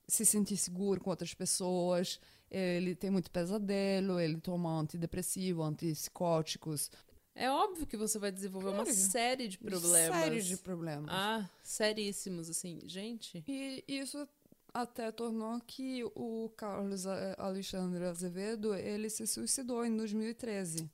[0.08, 2.20] se sentir seguro com outras pessoas.
[2.50, 6.90] Ele tem muito pesadelo, ele toma antidepressivo, antipsicóticos.
[7.36, 8.94] É óbvio que você vai desenvolver uma Claro.
[8.94, 10.18] série de problemas.
[10.24, 11.10] Séries de problemas.
[11.14, 12.82] Ah, seríssimos, assim.
[12.86, 13.44] Gente.
[13.48, 14.28] E isso
[14.74, 20.90] até tornou que o Carlos A- Alexandre Azevedo ele se suicidou em 2013.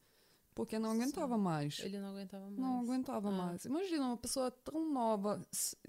[0.53, 1.79] Porque não aguentava mais.
[1.79, 2.57] Ele não aguentava mais.
[2.57, 3.31] Não aguentava Ah.
[3.31, 3.65] mais.
[3.65, 5.41] Imagina uma pessoa tão nova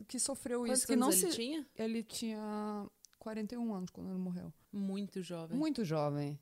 [0.08, 0.86] que sofreu Quantos isso.
[0.88, 1.28] Que não ele se...
[1.30, 1.66] tinha?
[1.76, 2.86] Ele tinha
[3.20, 4.52] 41 anos quando ele morreu.
[4.72, 5.56] Muito jovem.
[5.56, 6.36] Muito jovem.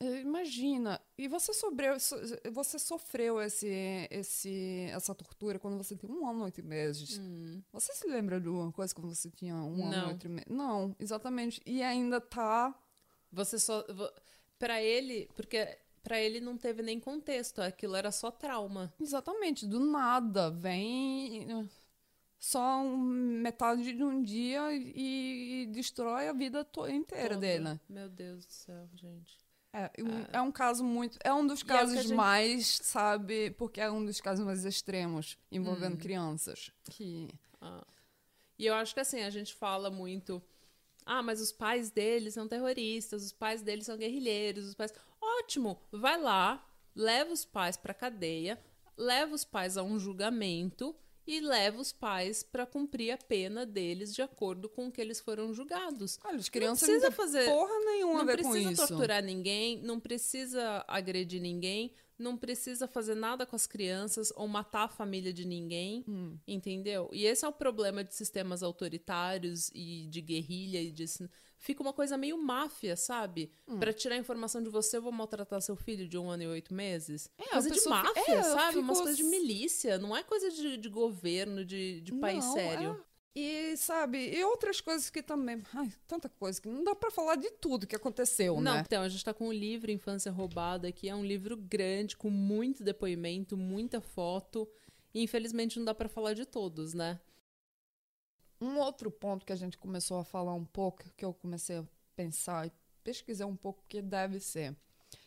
[0.00, 2.16] Eh, Imagina, e você, sobreu, so-
[2.52, 3.68] você sofreu esse,
[4.10, 7.18] esse, essa tortura quando você tem um ano e oito meses.
[7.18, 7.62] Hum.
[7.72, 10.04] Você se lembra de uma coisa quando você tinha um ano Não.
[10.08, 10.50] e oito meses?
[10.50, 11.60] Não, exatamente.
[11.66, 12.74] E ainda tá.
[13.32, 13.84] Você só.
[14.58, 15.28] Pra ele.
[15.34, 17.60] Porque pra ele não teve nem contexto.
[17.60, 18.92] Aquilo era só trauma.
[19.00, 20.50] Exatamente, do nada.
[20.50, 21.46] Vem
[22.38, 22.98] só um-
[23.42, 27.40] metade de um dia e, e destrói a vida inteira Toda.
[27.40, 27.80] dele.
[27.88, 29.38] Meu Deus do céu, gente.
[29.72, 31.18] É, um- é um caso muito.
[31.22, 33.50] É um dos é casos a gente- mais, sabe?
[33.52, 35.98] Porque é um dos casos mais extremos envolvendo Hum.
[35.98, 36.72] crianças.
[36.90, 37.28] Que.
[37.60, 37.84] Ah.
[38.58, 40.42] E eu acho que assim, a gente fala muito.
[41.06, 44.92] Ah, mas os pais deles são terroristas, os pais deles são guerrilheiros, os pais.
[45.20, 45.80] ótimo.
[45.92, 48.60] Vai lá, leva os pais pra cadeia,
[48.96, 50.94] leva os pais a um julgamento
[51.26, 55.20] e leva os pais para cumprir a pena deles de acordo com o que eles
[55.20, 56.18] foram julgados.
[56.24, 58.88] Olha, as crianças não não, precisa fazer- porra nenhuma não a ver com precisa isso.
[58.88, 64.84] torturar ninguém, não precisa agredir ninguém, não precisa fazer nada com as crianças ou matar
[64.84, 66.36] a família de ninguém, Hum.
[66.46, 67.08] entendeu?
[67.12, 71.06] E esse é o problema de sistemas autoritários e de guerrilha e de
[71.60, 73.52] fica uma coisa meio máfia, sabe?
[73.68, 73.78] Hum.
[73.78, 76.74] Pra tirar informação de você, eu vou maltratar seu filho de um ano e oito
[76.74, 77.30] meses.
[77.38, 78.78] É, coisa de máfia, é, sabe?
[78.78, 82.54] Umas fico- coisas de milícia, não é coisa de, de governo, de, de país Não,
[82.54, 83.04] sério.
[83.06, 83.10] é.
[83.32, 85.62] E, sabe, e outras coisas que também.
[85.72, 88.82] Ai, tanta coisa que não dá pra falar de tudo que aconteceu, Não, né?
[88.84, 92.28] então, a gente tá com um livro Infância Roubada aqui, é um livro grande, com
[92.28, 94.68] muito depoimento, muita foto.
[95.14, 97.20] E infelizmente não dá pra falar de todos, né?
[98.60, 101.84] Um outro ponto que a gente começou a falar um pouco, que eu comecei a
[102.14, 104.76] pensar e pesquisar um pouco o que deve ser,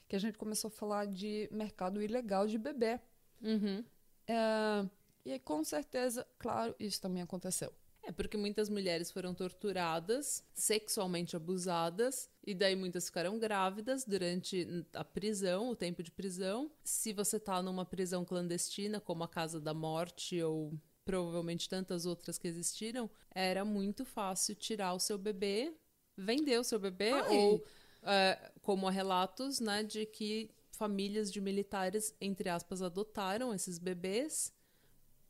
[0.07, 2.99] que a gente começou a falar de mercado ilegal de bebê.
[3.41, 3.83] Uhum.
[4.27, 4.87] É,
[5.25, 7.73] e com certeza, claro, isso também aconteceu.
[8.05, 15.05] É porque muitas mulheres foram torturadas, sexualmente abusadas, e daí muitas ficaram grávidas durante a
[15.05, 16.69] prisão, o tempo de prisão.
[16.83, 20.73] Se você tá numa prisão clandestina, como a Casa da Morte ou
[21.05, 25.73] provavelmente tantas outras que existiram, era muito fácil tirar o seu bebê,
[26.17, 27.37] vender o seu bebê, Ai.
[27.37, 27.63] ou
[28.03, 34.53] é, como há relatos, né, de que famílias de militares, entre aspas, adotaram esses bebês,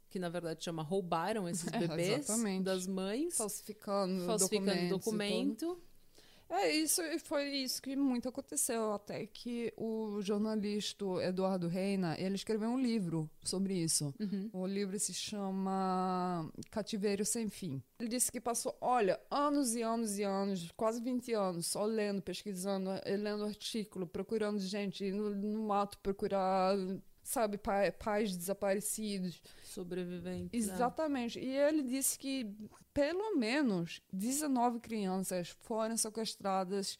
[0.09, 2.63] que na verdade chama roubaram esses É, bebês exatamente.
[2.63, 5.77] das mães, Falsificando, falsificando documentos tudo.
[5.77, 5.83] documento.
[6.49, 12.69] É isso, foi isso que muito aconteceu, até que o jornalista Eduardo Reina, ele escreveu
[12.69, 14.13] um livro sobre isso.
[14.19, 14.49] Uhum.
[14.53, 17.81] O livro se chama Cativeiro Sem Fim.
[17.99, 22.21] Ele disse que passou, olha, anos e anos e anos, quase 20 anos, só lendo,
[22.21, 26.75] pesquisando, eh, lendo artículo, procurando gente no, no mato, procurar,
[27.23, 29.41] sabe, pa- pais desaparecidos.
[29.63, 30.67] Sobreviventes.
[30.67, 30.73] né?
[30.73, 31.39] Exatamente.
[31.39, 32.53] E ele disse que
[32.93, 36.97] pelo menos 19 crianças foram sequestradas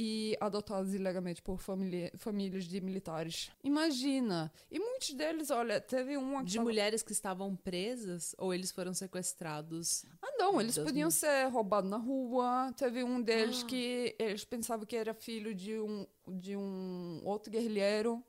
[0.00, 3.50] e adotadas ilegalmente por família, famílias de militares.
[3.64, 4.52] Imagina.
[4.70, 8.94] E muitos deles, olha, teve que De tava- mulheres que estavam presas ou eles foram
[8.94, 10.04] sequestrados?
[10.22, 12.72] Ah, não, eles podiam mil- ser roubados na rua.
[12.76, 13.66] Teve um deles Ah.
[13.66, 18.22] que eles pensavam que era filho de um, de um outro guerrilheiro,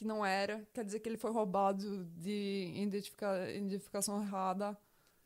[0.00, 0.66] que não era.
[0.72, 4.74] Quer dizer que ele foi roubado de identifica, identificação errada.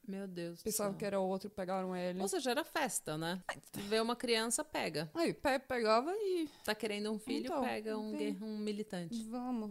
[0.06, 0.60] Meu Deus.
[0.62, 2.20] Pensavam que era outro, pegaram ele.
[2.20, 3.40] Ou seja, era festa, né?
[3.88, 5.08] Vê uma criança, pega.
[5.14, 9.22] Aí, pe- pegava e Tá querendo um filho, Então, pega um, um militante.
[9.30, 9.70] vamos.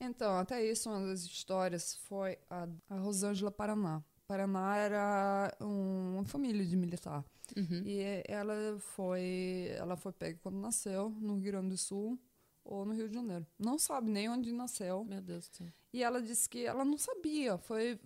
[0.00, 4.02] Então, até isso, uma das histórias foi a, a Rosângela Paraná.
[4.26, 7.24] Paraná era um- uma família de militar.
[7.56, 7.82] Uhum.
[7.84, 12.18] E ela foi, ela foi pega quando nasceu, no Rio Grande do Sul
[12.64, 13.46] ou no Rio de Janeiro.
[13.58, 15.04] Não sabe nem onde nasceu.
[15.04, 15.66] Meu Deus do céu.
[15.92, 17.58] E ela disse que ela não sabia.
[17.58, 17.98] Foi,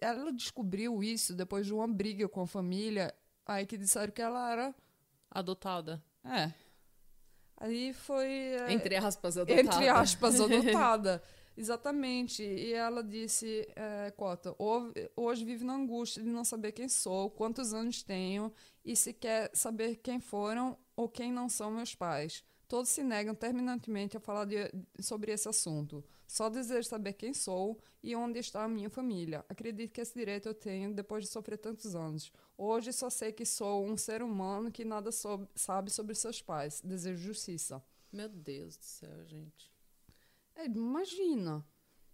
[0.00, 3.14] ela descobriu isso depois de uma briga com a família.
[3.44, 4.74] Aí que disseram que ela era.
[5.30, 6.02] Adotada.
[6.24, 6.52] É.
[7.58, 8.26] Aí foi.
[8.26, 9.60] é, Entre aspas, adotada.
[9.60, 11.22] entre aspas, adotada.
[11.56, 12.42] Exatamente.
[12.42, 17.30] E ela disse, é, Cota, "Ho- hoje vive na angústia de não saber quem sou,
[17.30, 18.52] quantos anos tenho
[18.84, 22.44] e se quer saber quem foram ou quem não são meus pais.
[22.68, 26.04] Todos se negam terminantemente a falar de- sobre esse assunto.
[26.26, 29.44] Só desejo saber quem sou e onde está a minha família.
[29.48, 32.32] Acredito que esse direito eu tenho depois de sofrer tantos anos.
[32.58, 36.80] Hoje só sei que sou um ser humano que nada sob- sabe sobre seus pais.
[36.84, 37.80] Desejo justiça.
[38.12, 39.70] Meu Deus do céu, gente.
[40.56, 41.64] É, imagina.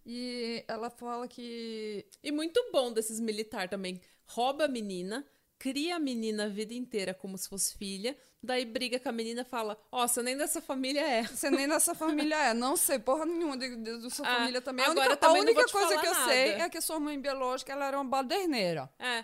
[0.05, 2.05] E ela fala que.
[2.21, 3.99] E muito bom desses militar também.
[4.27, 5.25] Rouba a menina,
[5.59, 9.41] cria a menina a vida inteira como se fosse filha, daí briga com a menina
[9.41, 11.23] e fala: Ó, você nem dessa família é.
[11.23, 12.53] Você nem dessa família é.
[12.53, 14.85] Não sei porra nenhuma de, de, da sua Ah, família também.
[14.85, 16.25] A agora única, também a única coisa que eu nada.
[16.25, 18.89] sei é que a sua mãe biológica ela era uma baderneira.
[18.99, 19.23] É.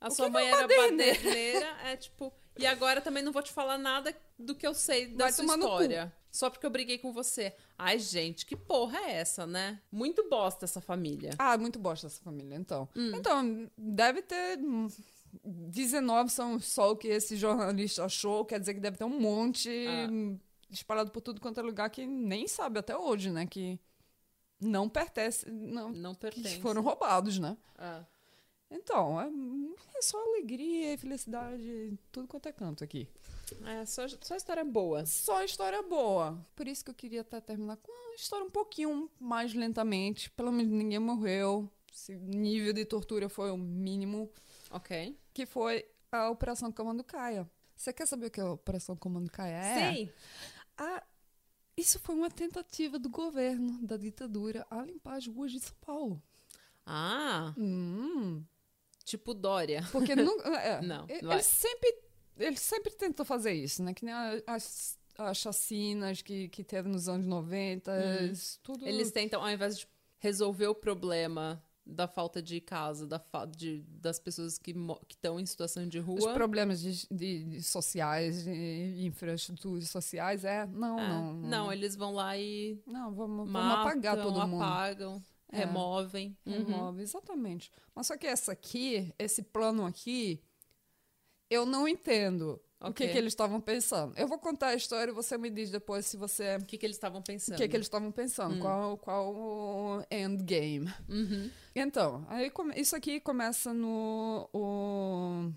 [0.00, 1.14] A O sua que mãe é era baderneira?
[1.14, 2.32] baderneira, é tipo.
[2.56, 5.44] E agora também não vou te falar nada do que eu sei da Vai sua
[5.44, 6.12] história.
[6.30, 7.54] Só porque eu briguei com você.
[7.78, 9.80] Ai, gente, que porra é essa, né?
[9.90, 11.30] Muito bosta essa família.
[11.38, 12.88] Ah, muito bosta essa família, então.
[12.94, 13.12] Hum.
[13.14, 14.58] Então, deve ter.
[15.44, 19.18] Hum, 19 são só o que esse jornalista achou, quer dizer que deve ter um
[19.20, 20.08] monte Ah.
[20.70, 23.46] espalhado por tudo quanto é lugar que nem sabe até hoje, né?
[23.46, 23.78] Que
[24.60, 25.48] não pertence.
[25.50, 26.60] Não, Não que pertence.
[26.60, 27.56] foram roubados, né?
[27.76, 28.04] Ah.
[28.70, 29.28] Então, é,
[29.96, 33.08] é só alegria e felicidade, tudo quanto é canto aqui.
[33.66, 35.04] É, só, só história boa.
[35.06, 36.44] Só história boa.
[36.56, 40.28] Por isso que eu queria até terminar com uma história um pouquinho mais lentamente.
[40.30, 41.70] Pelo menos ninguém morreu.
[41.92, 44.28] Esse nível de tortura foi o mínimo.
[44.74, 45.18] Ok.
[45.32, 47.48] Que foi a Operação Comando Caia.
[47.76, 49.94] Você quer saber o que a Operação Comando Caia é?
[49.94, 50.10] Sim.
[50.76, 51.02] A-
[51.76, 56.22] Isso foi uma tentativa do governo, da ditadura, a limpar as ruas de São Paulo.
[56.86, 58.44] Ah, Hum,
[59.04, 59.82] tipo Dória.
[59.90, 61.98] porque não, é, Não, ele, ele sempre
[62.36, 63.94] ele sempre tentou fazer isso, né?
[63.94, 67.92] Que nem a- as, as chacinas que, que teve nos anos 90,
[68.62, 68.84] tudo...
[68.84, 68.88] Hum.
[68.88, 73.82] Eles tentam, ao invés de resolver o problema da falta de casa, da fa de,
[74.00, 74.74] das pessoas que
[75.10, 76.32] estão em situação de Os rua.
[76.32, 82.14] problemas de, de- de sociais, de infraestruturas sociais, é, não, É, não, não, eles vão
[82.14, 84.62] lá e Não, vamos, vamos matam, apagar todo mundo.
[84.62, 85.58] apagam, É.
[85.58, 86.34] removem.
[86.46, 86.52] Uhum.
[86.64, 87.70] Remove, exatamente.
[87.94, 90.40] Mas só que essa aqui, esse plano aqui,
[91.50, 93.08] eu não entendo o que, Ok.
[93.12, 94.16] que eles estavam pensando.
[94.16, 96.56] Eu vou contar a história e você me diz depois se você.
[96.56, 97.56] O que, que eles estavam O pensando?
[97.56, 100.92] que, que eles estavam pensando, qual, qual o endgame.
[101.08, 101.50] Uhum.
[101.74, 105.50] Então, aí isso aqui começa no, o,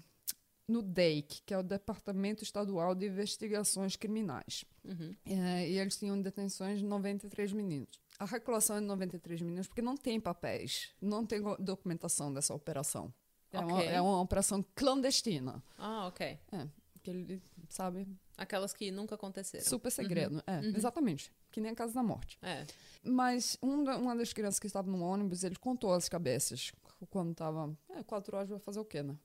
[0.67, 4.65] no DEIC, que é o Departamento Estadual de Investigações Criminais.
[4.83, 5.15] Uhum.
[5.25, 7.99] É, e eles tinham detenções de 93 meninos.
[8.19, 13.13] A recolação é de 93 meninos porque não tem papéis, não tem documentação dessa operação.
[13.51, 13.87] É, uma, Ok.
[13.87, 15.63] é uma operação clandestina.
[15.77, 16.37] Ah, ok.
[16.51, 16.67] É,
[17.07, 18.05] que ele sabe,
[18.37, 19.63] Aquelas que nunca aconteceram.
[19.65, 20.43] super segredo.
[20.45, 21.31] É, exatamente.
[21.51, 22.37] Que nem a Casa da Morte.
[22.41, 22.65] É.
[23.03, 26.71] Mas um da- uma das crianças que estava no ônibus, ele contou as cabeças.
[27.09, 27.75] Quando estava.
[27.89, 29.15] É, quatro horas vai fazer o quê, né?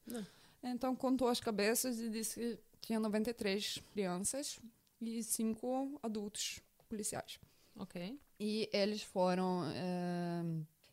[0.63, 4.59] Então contou as cabeças e disse que tinha 93 crianças
[5.01, 7.39] e cinco adultos policiais.
[7.77, 8.19] Ok.
[8.39, 9.65] E eles foram.
[9.75, 10.43] eh,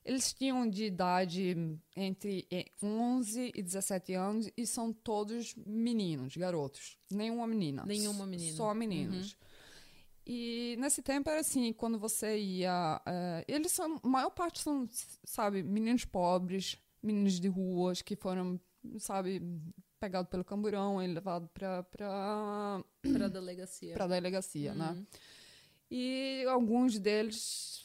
[0.06, 1.56] eles tinham de idade
[1.96, 6.98] entre eh, 11 e 17 anos e são todos meninos, garotos.
[7.12, 7.86] Nenhuma menina.
[7.86, 8.56] Nenhuma menina.
[8.58, 9.36] Só meninos.
[10.26, 13.02] E nesse tempo era assim, quando você ia.
[13.06, 14.00] eh, eles são.
[14.04, 14.88] A maior parte são,
[15.24, 18.60] sabe, meninos pobres, meninos de ruas que foram,
[19.00, 19.42] sabe,
[20.00, 23.94] pegados pelo camburão e levados pra, pra, Pra delegacia.
[23.94, 24.92] pra delegacia, né?
[24.92, 25.06] Uhum.
[25.92, 27.82] E alguns deles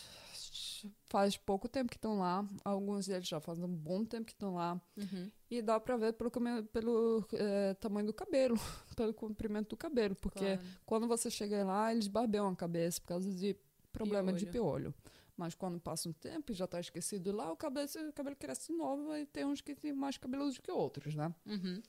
[1.07, 4.55] faz pouco tempo que estão lá, alguns deles já fazem um bom tempo que estão
[4.55, 4.81] lá.
[4.97, 5.31] Uhum.
[5.51, 6.31] E dá pra ver pelo,
[6.73, 8.57] pelo eh, tamanho do cabelo,
[8.97, 10.61] pelo comprimento do cabelo, porque Claro.
[10.85, 13.57] quando você chega lá, eles barbeiam a cabeça por causa de
[13.93, 14.95] problema de piolho.
[15.37, 18.73] Mas quando passa um tempo e já tá esquecido lá, o cabelo, o cabelo cresce
[18.73, 21.35] novo e tem uns que têm mais cabeludos que outros, né?
[21.47, 21.83] Uhum.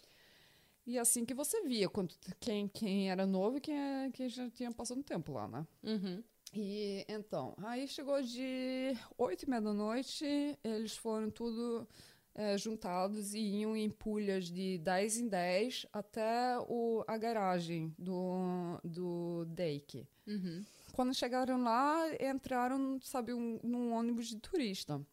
[0.88, 4.50] E assim que você via quando, quem, quem era novo e quem, é- quem já
[4.52, 5.66] tinha passado um tempo lá, né?
[5.84, 6.24] Uhum.
[6.56, 10.26] E então, aí chegou de oito e meia da noite,
[10.64, 11.86] eles foram tudo
[12.34, 18.80] eh, juntados e iam em pulhas de 10 em 10 até o, a garagem do,
[18.84, 20.08] do Dake.
[20.26, 20.64] Uhum.
[20.94, 25.06] Quando chegaram lá, entraram, sabe, um, num ônibus de turista.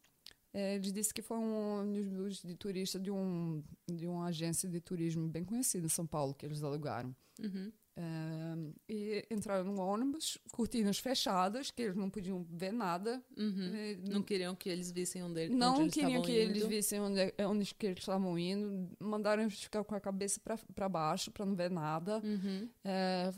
[0.53, 4.79] Eh, Eles disse que foi um ônibus de turista de, um, de uma agência de
[4.79, 7.13] turismo bem conhecida em São Paulo, que eles alugaram.
[7.41, 7.71] Uhum.
[7.95, 13.23] É, e entraram no ônibus, cortinas fechadas, que eles não podiam ver nada.
[13.37, 13.71] Uhum.
[13.75, 16.67] É, Não queriam que eles vissem onde, não eles queriam estavam que eles indo.
[16.69, 18.89] vissem onde, é, onde que eles estavam indo.
[18.99, 20.39] Mandaram eles ficar com a cabeça
[20.73, 22.19] para baixo, para não ver nada.
[22.23, 22.67] Uhum.
[22.83, 23.31] É,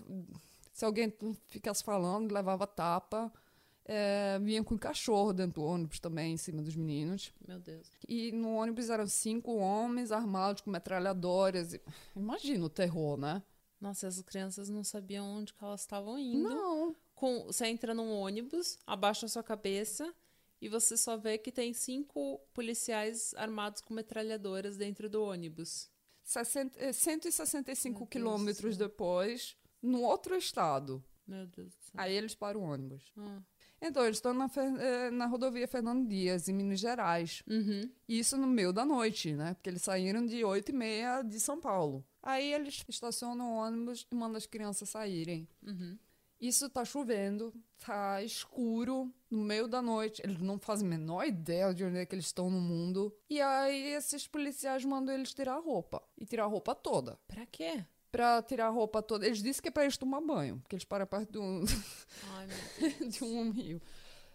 [0.74, 1.14] se alguém
[1.48, 3.32] ficasse falando, levava tapa.
[3.88, 7.32] É, vinha com cachorro dentro do ônibus também, em cima dos meninos.
[7.48, 7.88] Meu Deus.
[8.08, 11.74] E no ônibus eram cinco homens armados com metralhadoras.
[11.74, 11.82] E-
[12.16, 13.44] Imagina o terror, né?
[13.80, 16.50] Nossa, as crianças não sabiam onde que elas estavam indo.
[16.50, 16.96] Não.
[17.14, 20.14] Com, você entra num ônibus, abaixa a sua cabeça
[20.62, 25.90] e você só vê que tem cinco policiais armados com metralhadoras dentro do ônibus.
[26.24, 31.04] 60, eh, 165 Meu Deus quilômetros depois, no outro estado.
[31.28, 31.94] Meu Deus do céu.
[31.96, 33.12] Aí eles param o ônibus.
[33.18, 33.42] Ah.
[33.82, 37.44] Então, eles estão na, eh, na rodovia Fernando Dias, em Minas Gerais.
[37.48, 37.90] Uhum.
[38.08, 39.54] Isso no meio da noite, né?
[39.54, 42.04] Porque eles saíram de 8 e meia de São Paulo.
[42.24, 45.48] Aí eles estacionam o ônibus e mandam as crianças saírem.
[45.62, 45.98] Uhum.
[46.40, 47.54] Isso tá chovendo,
[47.86, 50.22] tá escuro, no meio da noite.
[50.24, 53.16] Eles não fazem a menor ideia de onde é que eles estão no mundo.
[53.30, 56.02] E aí esses policiais mandam eles tirar a roupa.
[56.18, 57.18] E tirar a roupa toda.
[57.28, 57.86] Pra quê?
[58.16, 59.26] Pra tirar a roupa toda.
[59.26, 60.60] Eles disseram que é pra eles tomar banho.
[60.60, 61.66] Porque eles param perto de um,
[62.34, 62.48] Ai,
[63.10, 63.82] de um rio.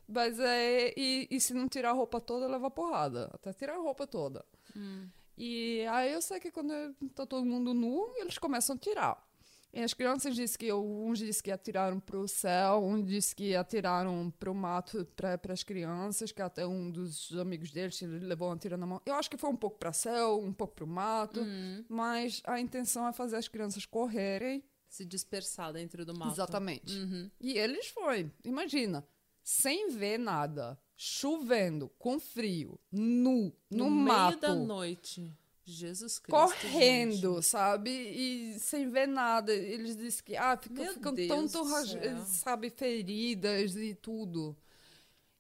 [0.07, 0.93] Mas é.
[0.97, 3.31] E, e se não tirar a roupa toda, leva porrada.
[3.33, 4.45] Até tirar a roupa toda.
[4.77, 5.09] Hum.
[5.39, 6.73] E aí eu sei que quando
[7.15, 9.30] tá todo mundo nu, eles começam a tirar.
[9.73, 14.33] E as crianças dizem que uns dizem que atiraram pro céu, um disse que atiraram
[14.39, 18.77] pro mato para as crianças, que até um dos amigos deles ele levou uma tira
[18.77, 19.01] na mão.
[19.07, 21.85] Eu acho que foi um pouco para céu, um pouco pro mato, Hum.
[21.89, 24.65] mas a intenção é fazer as crianças correrem.
[24.89, 26.33] Se dispersar dentro do mato.
[26.33, 26.93] Exatamente.
[26.93, 27.31] Uhum.
[27.41, 29.07] E eles foi, imagina,
[29.41, 34.41] sem ver nada, chovendo, com frio, nu, no, No meio mato.
[34.41, 35.33] da noite.
[35.73, 36.39] Jesus Cristo.
[36.41, 37.47] correndo, gente.
[37.47, 37.91] sabe?
[37.91, 39.53] E sem ver nada.
[39.53, 42.25] Eles dizem que ah, fica, Meu ficam Deus tanto, céu.
[42.27, 44.57] sabe, feridas e tudo.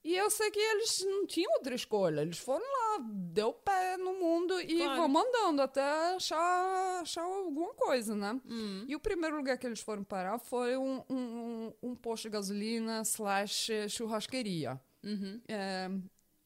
[0.03, 2.23] E eu sei que eles não tinham outra escolha.
[2.23, 4.97] Eles foram lá, deu pé no mundo e Claro.
[4.97, 5.83] vão mandando até
[6.15, 8.41] achar, achar alguma coisa, né?
[8.47, 8.87] Hum.
[8.89, 12.31] E o primeiro lugar que eles foram parar foi um, um, um- um posto de
[12.31, 14.81] gasolina slash churrasqueria.
[15.05, 15.39] Uhum.
[15.47, 15.91] É,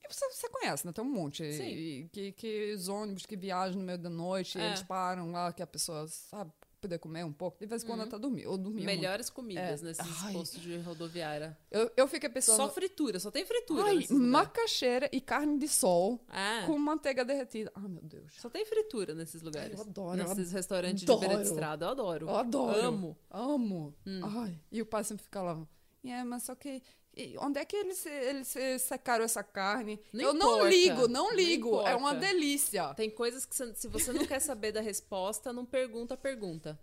[0.09, 0.92] e você, você conhece, né?
[0.92, 1.52] Tem um monte.
[1.52, 1.64] Sim.
[1.68, 4.66] E, que, que os ônibus que viajam no meio da noite, É.
[4.68, 7.59] eles param lá, que a pessoa, sabe, poder comer um pouco.
[7.59, 8.46] De vez em quando até dormir.
[8.46, 8.86] Ou dormir muito.
[9.00, 9.86] Melhores comidas É.
[9.86, 10.32] nesses Ai.
[10.34, 11.57] postos de rodoviária.
[11.70, 12.57] Eu, eu fiquei pensando...
[12.57, 13.84] Só fritura, só tem fritura.
[13.86, 16.66] Ai, macaxeira e carne de sol É.
[16.66, 17.72] com manteiga derretida.
[17.74, 18.34] Ai, meu Deus.
[18.38, 19.72] Só tem fritura nesses lugares.
[19.80, 21.20] Ai, eu adoro, eu Nesses restaurantes adoro.
[21.20, 21.86] de beira de estrada.
[21.86, 22.26] Eu adoro.
[22.28, 22.78] Eu adoro.
[22.80, 23.18] Amo.
[23.30, 23.94] Amo.
[24.07, 24.20] Hum.
[24.42, 25.66] Ai, e o pai sempre fica lá.
[26.05, 26.82] É, mas só que.
[27.16, 30.00] E Onde é que eles, eles secaram essa carne?
[30.12, 31.80] Não eu não importa, ligo, não não ligo.
[31.82, 32.92] é uma delícia.
[32.94, 36.78] Tem coisas que, se você não quer saber da resposta, não pergunta a pergunta.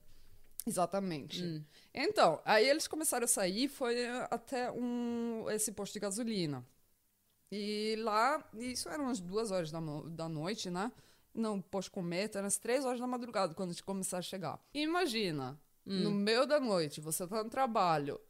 [0.65, 1.43] Exatamente.
[1.43, 1.63] Hum.
[1.93, 6.65] Então, aí eles começaram a sair, foi até um, esse posto de gasolina.
[7.51, 9.79] E lá, isso eram umas duas horas da,
[10.09, 10.91] da noite, né?
[11.33, 14.59] Não, posto cometa, eram as três horas da madrugada quando a gente começaram a chegar.
[14.73, 16.01] Imagina, Hum.
[16.03, 18.21] no meio da noite, você tá no trabalho,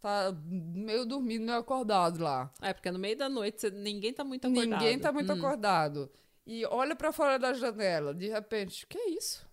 [0.00, 2.52] tá meio dormindo, meio acordado lá.
[2.62, 4.70] É, porque no meio da noite você- ninguém tá muito acordado.
[4.80, 5.36] Ninguém tá muito Hum.
[5.36, 6.10] acordado.
[6.46, 9.46] E olha pra fora da janela, de repente, que é isso?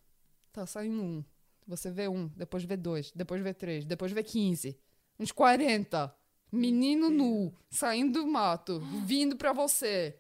[0.54, 1.24] Tá saindo um.
[1.68, 4.80] Você vê um, depois vê dois, depois vê três, depois vê quinze.
[5.20, 6.16] Uns 40.
[6.52, 10.18] Menino nu, saindo do mato, vindo pra você.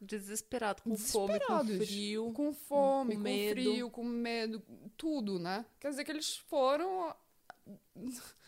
[0.00, 2.32] Desesperado, com fome, com frio.
[2.32, 3.50] Com fome, com com, medo.
[3.60, 4.62] frio, com medo,
[4.96, 5.64] tudo, né?
[5.78, 7.14] Quer dizer que eles foram.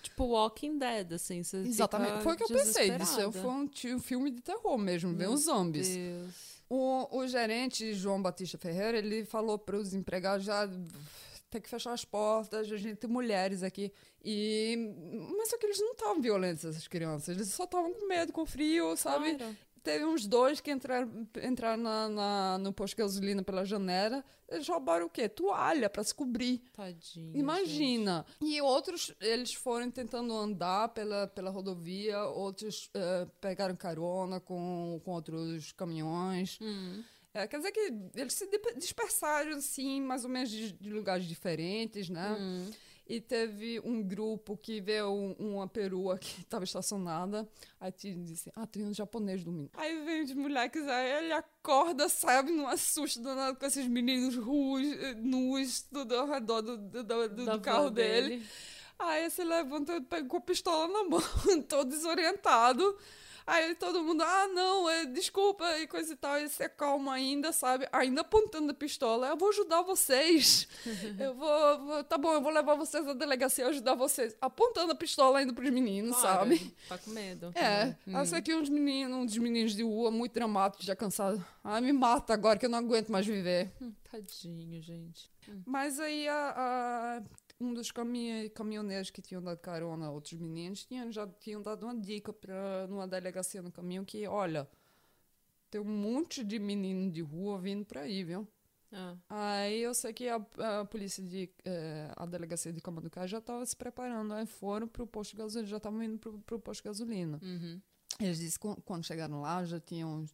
[0.03, 1.43] Tipo Walking Dead, assim.
[1.43, 2.23] Você Exatamente.
[2.23, 2.89] Foi o que eu pensei.
[2.89, 3.33] Isso desesperada.
[3.33, 5.89] foi um, um filme de terror mesmo, Meu os zombies.
[5.89, 6.35] Deus.
[6.71, 10.69] O, o gerente, João Batista Ferreira, ele falou para os empregados já
[11.51, 13.91] tem que fechar as portas, a gente tem mulheres aqui.
[14.23, 14.77] E,
[15.37, 17.29] mas só que eles não estavam violentos, essas crianças.
[17.29, 19.37] Eles só estavam com medo, com frio, sabe?
[19.37, 19.57] Claro.
[19.83, 24.25] Teve uns dois que entraram, entraram na, na- no posto de gasolina pela janela.
[24.49, 25.29] Eles roubaram o quê?
[25.29, 26.63] Toalha para se cobrir.
[26.73, 27.37] Tadinho.
[27.37, 28.25] Imagina.
[28.41, 35.11] E outros, eles foram tentando andar pela, pela rodovia, outros eh, pegaram carona com, com
[35.13, 36.51] outros caminhões.
[36.51, 36.65] gente.
[36.65, 37.05] Hum.
[37.35, 41.27] É, quer dizer que eles se di- dispersaram, assim, mais ou menos de, de lugares
[41.27, 42.37] diferentes, né?
[42.41, 42.71] Hum.
[43.09, 47.49] E teve um grupo que viu um- uma perua que estava estacionada.
[47.81, 49.71] Aí disse, ah, tem um japonês domingo.
[49.75, 54.87] Aí vem os moleques, aí ele acorda, sabe, num assusto danado com esses meninos ruos,
[54.87, 58.47] eh, nus, tudo ao redor do, do, do- do carro van dele.
[58.99, 61.23] Aí você levantou e pegou a pistola na mão,
[61.69, 62.99] todo desorientado.
[63.51, 66.39] Aí todo mundo, ah, não, é, desculpa e coisa e tal.
[66.39, 67.89] E você calma ainda, sabe?
[67.91, 69.29] Ainda apontando a pistola.
[69.29, 70.69] Eu vou ajudar vocês.
[71.19, 74.37] eu vou, vou- Tá bom, eu vou levar vocês à delegacia e ajudar vocês.
[74.39, 76.77] Apontando a pistola ainda pros meninos, Claro, sabe?
[76.89, 77.51] Tá com medo.
[77.55, 78.19] É, Hum.
[78.19, 81.41] eu sei que uns meninos, uns meninos de rua muito dramáticos, já cansados.
[81.65, 83.73] Ah, me mata agora que eu não aguento mais viver.
[83.81, 85.31] Hum, Tadinho, gente.
[85.65, 87.23] Mas aí a- a-
[87.61, 91.85] um dos caminho- caminhoneiros que tinham dado carona a outros meninos tinham, já tinham dado
[91.85, 94.69] uma dica para numa delegacia no caminho que, olha,
[95.71, 98.47] tem um monte de menino de rua vindo para aí, viu?
[98.91, 100.37] Ah, Aí eu sei que a,
[100.81, 105.07] a polícia de eh, a delegacia de Camanducá já estava se preparando, aí foram pro
[105.07, 107.39] posto de gasolina, já estavam indo pro, pro posto de gasolina.
[107.43, 107.81] uhum.
[108.19, 110.25] Eles disseram que quan- quando chegaram lá já tinham,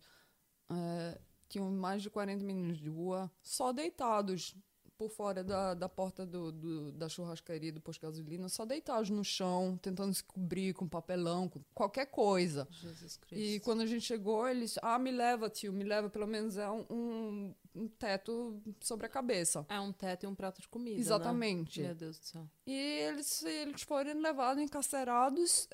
[0.70, 4.54] eh, tinham mais de 40 meninos de rua só deitados
[4.96, 9.10] por fora da, da porta do, do- da churrascaria do posto de gasolina, só deitados
[9.10, 12.66] no chão, tentando se cobrir com papelão, com qualquer coisa.
[12.70, 13.42] Jesus Cristo.
[13.42, 16.68] E quando a gente chegou, eles, ah, me leva, tio, me leva, pelo menos é
[16.70, 19.66] um, um, teto sobre a cabeça.
[19.68, 21.80] É um teto e um prato de comida, Exatamente.
[21.80, 21.88] Né?
[21.88, 22.48] Meu Deus do céu.
[22.66, 25.68] E eles, eles foram levados encarcerados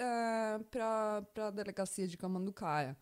[0.71, 2.97] para a delegacia de Camanducaia.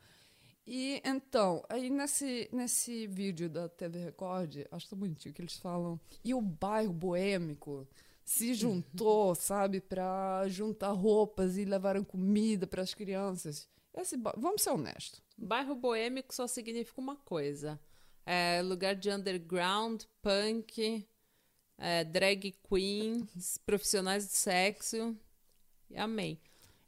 [0.70, 5.98] E então, aí nesse, nesse vídeo da TV Record, acho tão bonitinho que eles falam.
[6.22, 7.88] E o bairro boêmico
[8.22, 13.66] se juntou, sabe, para juntar roupas e levaram comida para as crianças.
[13.96, 15.22] Esse, ba- vamos ser honestos.
[15.38, 17.80] Bairro boêmico só significa uma coisa.
[18.26, 21.08] É lugar de underground, punk,
[21.78, 25.16] é, drag queens, profissionais de sexo.
[25.88, 26.38] E Amém.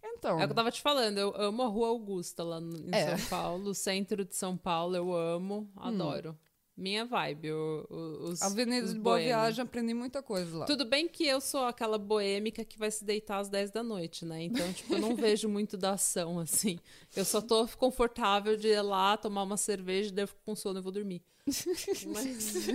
[0.03, 2.79] Então, É o que eu tava te falando, eu amo a Rua Augusta lá no-
[2.79, 3.17] em É.
[3.17, 6.37] São Paulo, o centro de São Paulo, eu amo, adoro.
[6.77, 7.53] Minha vibe.
[7.53, 9.37] Os, Avenida os de Boa boêmios.
[9.37, 10.65] Viagem, aprendi muita coisa lá.
[10.65, 14.25] Tudo bem que eu sou aquela boêmica que vai se deitar às 10 da noite,
[14.25, 14.45] né?
[14.45, 16.79] Então, tipo, eu não vejo muito da ação, assim.
[17.15, 20.79] Eu só tô confortável de ir lá, tomar uma cerveja, daí eu fico com sono
[20.79, 21.21] e vou dormir.
[22.07, 22.67] Mas,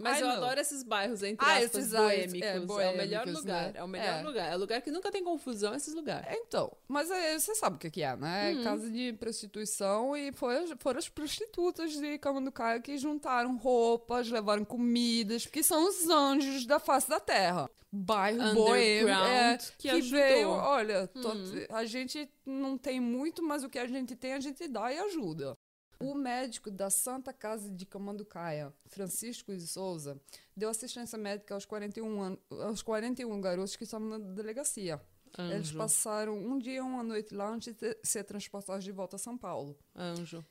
[0.00, 0.34] Mas Ai, eu não.
[0.36, 2.42] adoro esses bairros, entre Ah, aspas, esses boêmicos.
[2.42, 3.62] é, É, o boêmicos, melhor lugar.
[3.66, 3.72] né?
[3.74, 4.22] É o melhor É.
[4.22, 4.52] lugar.
[4.52, 6.26] É o lugar que nunca tem confusão, esses lugares.
[6.38, 8.52] Então, mas é, você sabe o que, é, né?
[8.54, 8.64] Uhum.
[8.64, 15.44] Casa de prostituição e foi, foram as prostitutas de Camanducaia que juntaram roupas, levaram comidas,
[15.46, 17.70] porque são os anjos da face da terra.
[17.92, 21.64] Bairro boêmio, é, que que, veio, olha, Uhum.
[21.70, 24.98] a gente não tem muito, mas o que a gente tem, a gente dá e
[24.98, 25.55] ajuda.
[25.98, 30.20] O médico da Santa Casa de Camanducaia, Francisco de Souza,
[30.56, 35.00] deu assistência médica aos 41, an- aos 41 garotos que estavam na delegacia.
[35.38, 35.78] Eles Anjo.
[35.78, 39.36] passaram um dia e uma noite lá antes de ser transportados de volta a São
[39.36, 39.76] Paulo.
[39.94, 40.44] Anjo.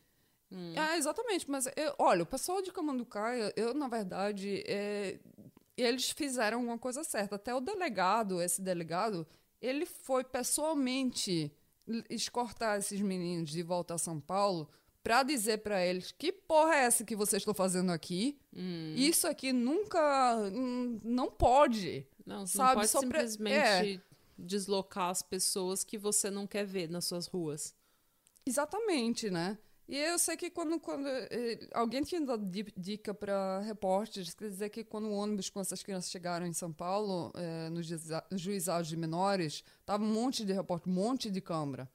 [0.52, 0.74] Hum.
[0.76, 1.50] É, exatamente.
[1.50, 5.20] Mas, eu- olha, o pessoal de Camanducaia, eu, na verdade, é,
[5.78, 7.36] eles fizeram uma coisa certa.
[7.36, 9.26] Até o delegado, esse delegado,
[9.62, 11.52] ele foi pessoalmente
[12.10, 14.70] escortar esses meninos de volta a São Paulo
[15.06, 18.40] pra dizer pra eles que porra é essa que vocês estão fazendo aqui?
[18.52, 18.96] Hum.
[18.98, 20.36] Isso aqui nunca...
[20.52, 22.08] hum, não pode.
[22.26, 24.02] Não, Sabe, não pode só pra- simplesmente
[24.36, 27.76] deslocar as pessoas que você não quer ver nas suas ruas.
[28.48, 29.58] Exatamente, né?
[29.88, 34.50] E eu sei que quando, quando eh, alguém tinha dado di- dica para repórteres, quer
[34.50, 38.26] dizer que quando o ônibus com essas crianças chegaram em São Paulo, eh, nos juiza-
[38.32, 41.88] juizados de menores, tava um monte de repórter, um monte de câmera.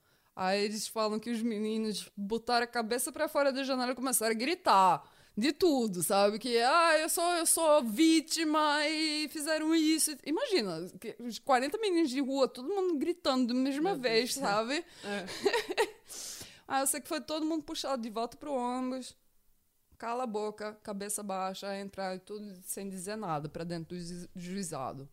[0.43, 4.33] Aí eles falam que os meninos botaram a cabeça para fora da janela e começaram
[4.33, 6.39] a gritar de tudo, sabe?
[6.39, 10.17] Que, ah, eu sou, eu sou vítima e fizeram isso.
[10.25, 10.79] Imagina,
[11.19, 14.43] os 40 meninos de rua, todo mundo gritando da mesma Meu Deus vez, céu.
[14.45, 14.85] sabe?
[15.05, 15.27] É.
[16.73, 19.17] Ah, eu sei que foi todo mundo puxado de volta pro ônibus.
[19.99, 24.29] Cala a boca, cabeça baixa, entrar e tudo sem dizer nada pra dentro do ju-
[24.37, 25.09] juizado.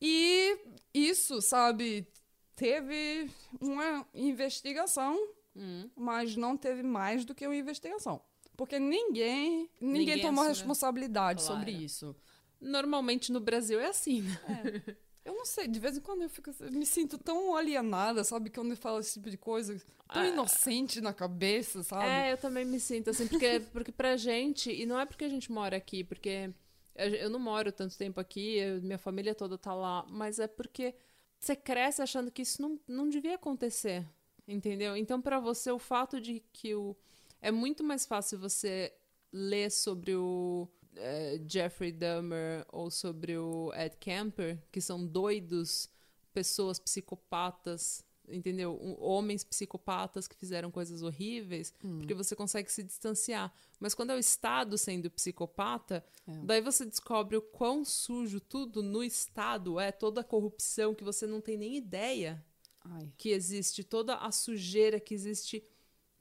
[0.00, 0.58] E
[0.92, 2.06] isso, sabe,
[2.54, 3.30] teve
[3.60, 5.16] uma investigação,
[5.54, 5.88] Hum.
[5.96, 8.22] mas não teve mais do que uma investigação.
[8.56, 10.56] Porque ninguém, ninguém, Ninguém tomou assume.
[10.58, 11.58] responsabilidade Claro.
[11.60, 12.14] sobre isso.
[12.60, 14.82] Normalmente no Brasil é assim, né?
[15.24, 18.50] Eu não sei, de vez em quando eu fico, eu me sinto tão alienada, sabe?
[18.50, 19.74] Quando eu falo esse tipo de coisa,
[20.12, 20.26] tão Ah.
[20.28, 22.06] inocente na cabeça, sabe?
[22.06, 25.28] É, eu também me sinto assim, porque, porque pra gente, e não é porque a
[25.28, 26.50] gente mora aqui, porque
[26.94, 30.46] eu eu não moro tanto tempo aqui, eu- minha família toda tá lá, mas é
[30.48, 30.94] porque
[31.42, 34.06] você cresce achando que isso não, não devia acontecer,
[34.46, 34.96] entendeu?
[34.96, 36.96] Então, pra você, o fato de que o.
[37.40, 38.94] É muito mais fácil você
[39.32, 45.90] ler sobre o eh, Jeffrey Dahmer ou sobre o Ed Kemper, que são doidos,
[46.32, 48.78] pessoas psicopatas, entendeu?
[49.00, 53.52] Homens psicopatas que fizeram coisas horríveis, porque você consegue se distanciar.
[53.80, 56.32] Mas quando é o Estado sendo psicopata, É.
[56.44, 61.26] daí você descobre o quão sujo tudo no Estado é, toda a corrupção que você
[61.26, 62.44] não tem nem ideia
[62.84, 63.12] Ai.
[63.18, 65.64] que existe, toda a sujeira que existe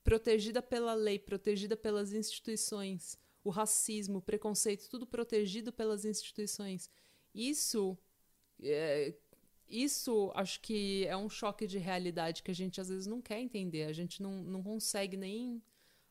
[0.03, 6.89] protegida pela lei, protegida pelas instituições, o racismo, o preconceito, tudo protegido pelas instituições.
[7.33, 7.97] Isso,
[8.61, 9.13] é,
[9.71, 13.39] isso acho que é um choque de realidade que a gente às vezes não quer
[13.39, 15.61] entender, a gente não, não consegue nem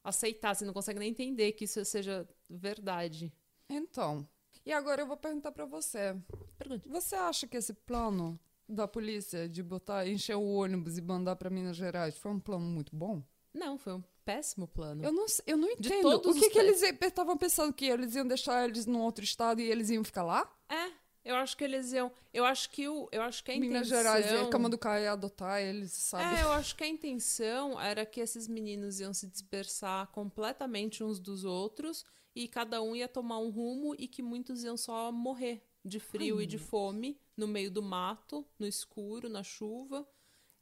[0.03, 3.33] aceitar, você não consegue nem entender que isso seja verdade.
[3.69, 4.27] Então,
[4.65, 6.17] e agora eu vou perguntar pra você.
[6.59, 6.89] Pergunte.
[6.89, 8.39] Você acha que esse plano
[8.69, 12.65] da polícia de botar, encher o ônibus e mandar pra Minas Gerais foi um plano
[12.65, 13.23] muito bom?
[13.53, 15.03] Não, foi um péssimo plano.
[15.05, 16.09] Eu não, sei- eu não entendo.
[16.09, 19.65] o que, que eles estavam pensando que eles iam deixar eles num outro estado e
[19.69, 20.49] eles iam ficar lá?
[20.69, 20.93] É,
[21.25, 22.11] eu acho que eles iam.
[22.33, 23.73] Eu acho que o, eu acho que a intenção.
[23.73, 26.39] Minas Gerais e Camanducaia ia adotar eles, sabe?
[26.41, 31.18] É, eu acho que a intenção era que esses meninos iam se dispersar completamente uns
[31.18, 32.05] dos outros
[32.35, 36.39] e cada um ia tomar um rumo e que muitos iam só morrer de frio
[36.39, 40.07] Ai, e de fome no meio do mato, no escuro, na chuva.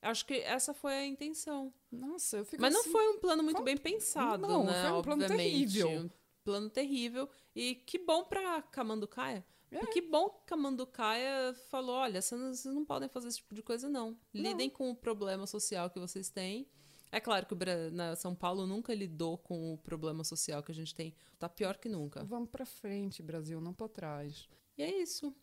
[0.01, 1.75] Acho que essa foi a intenção.
[1.91, 4.73] Nossa, eu fico Mas não assim- foi um plano muito bem pensado, Não, né?
[4.89, 5.51] foi um plano Obviamente.
[5.51, 6.11] terrível.
[6.45, 7.29] Plano terrível.
[7.55, 9.45] E que bom pra Camanducaia.
[9.71, 9.83] É.
[9.83, 13.63] E que bom que Camanducaia falou: olha, vocês não, não podem fazer esse tipo de
[13.63, 14.19] coisa, não.
[14.33, 16.67] Lidem com o problema social que vocês têm.
[17.11, 17.59] É claro que o
[17.93, 21.15] na São Paulo nunca lidou com o problema social que a gente tem.
[21.39, 22.23] Tá pior que nunca.
[22.25, 24.49] Vamos pra frente, Brasil, não pra trás.
[24.77, 25.35] E é isso.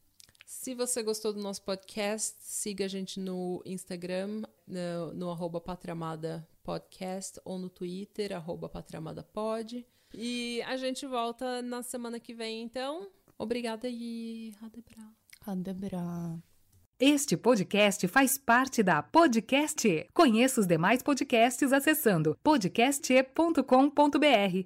[0.46, 6.48] Se você gostou do nosso podcast, siga a gente no Instagram, no, no arroba Patramada
[6.64, 8.72] Podcast, ou no Twitter, arroba.
[10.14, 13.10] E a gente volta na semana que vem, então.
[13.38, 15.12] Obrigada e Radebra.
[15.46, 16.40] Adebra.
[17.00, 19.88] Este podcast faz parte da Podcast.
[19.88, 20.08] E.
[20.14, 24.66] Conheça os demais podcasts acessando podcast.com.br.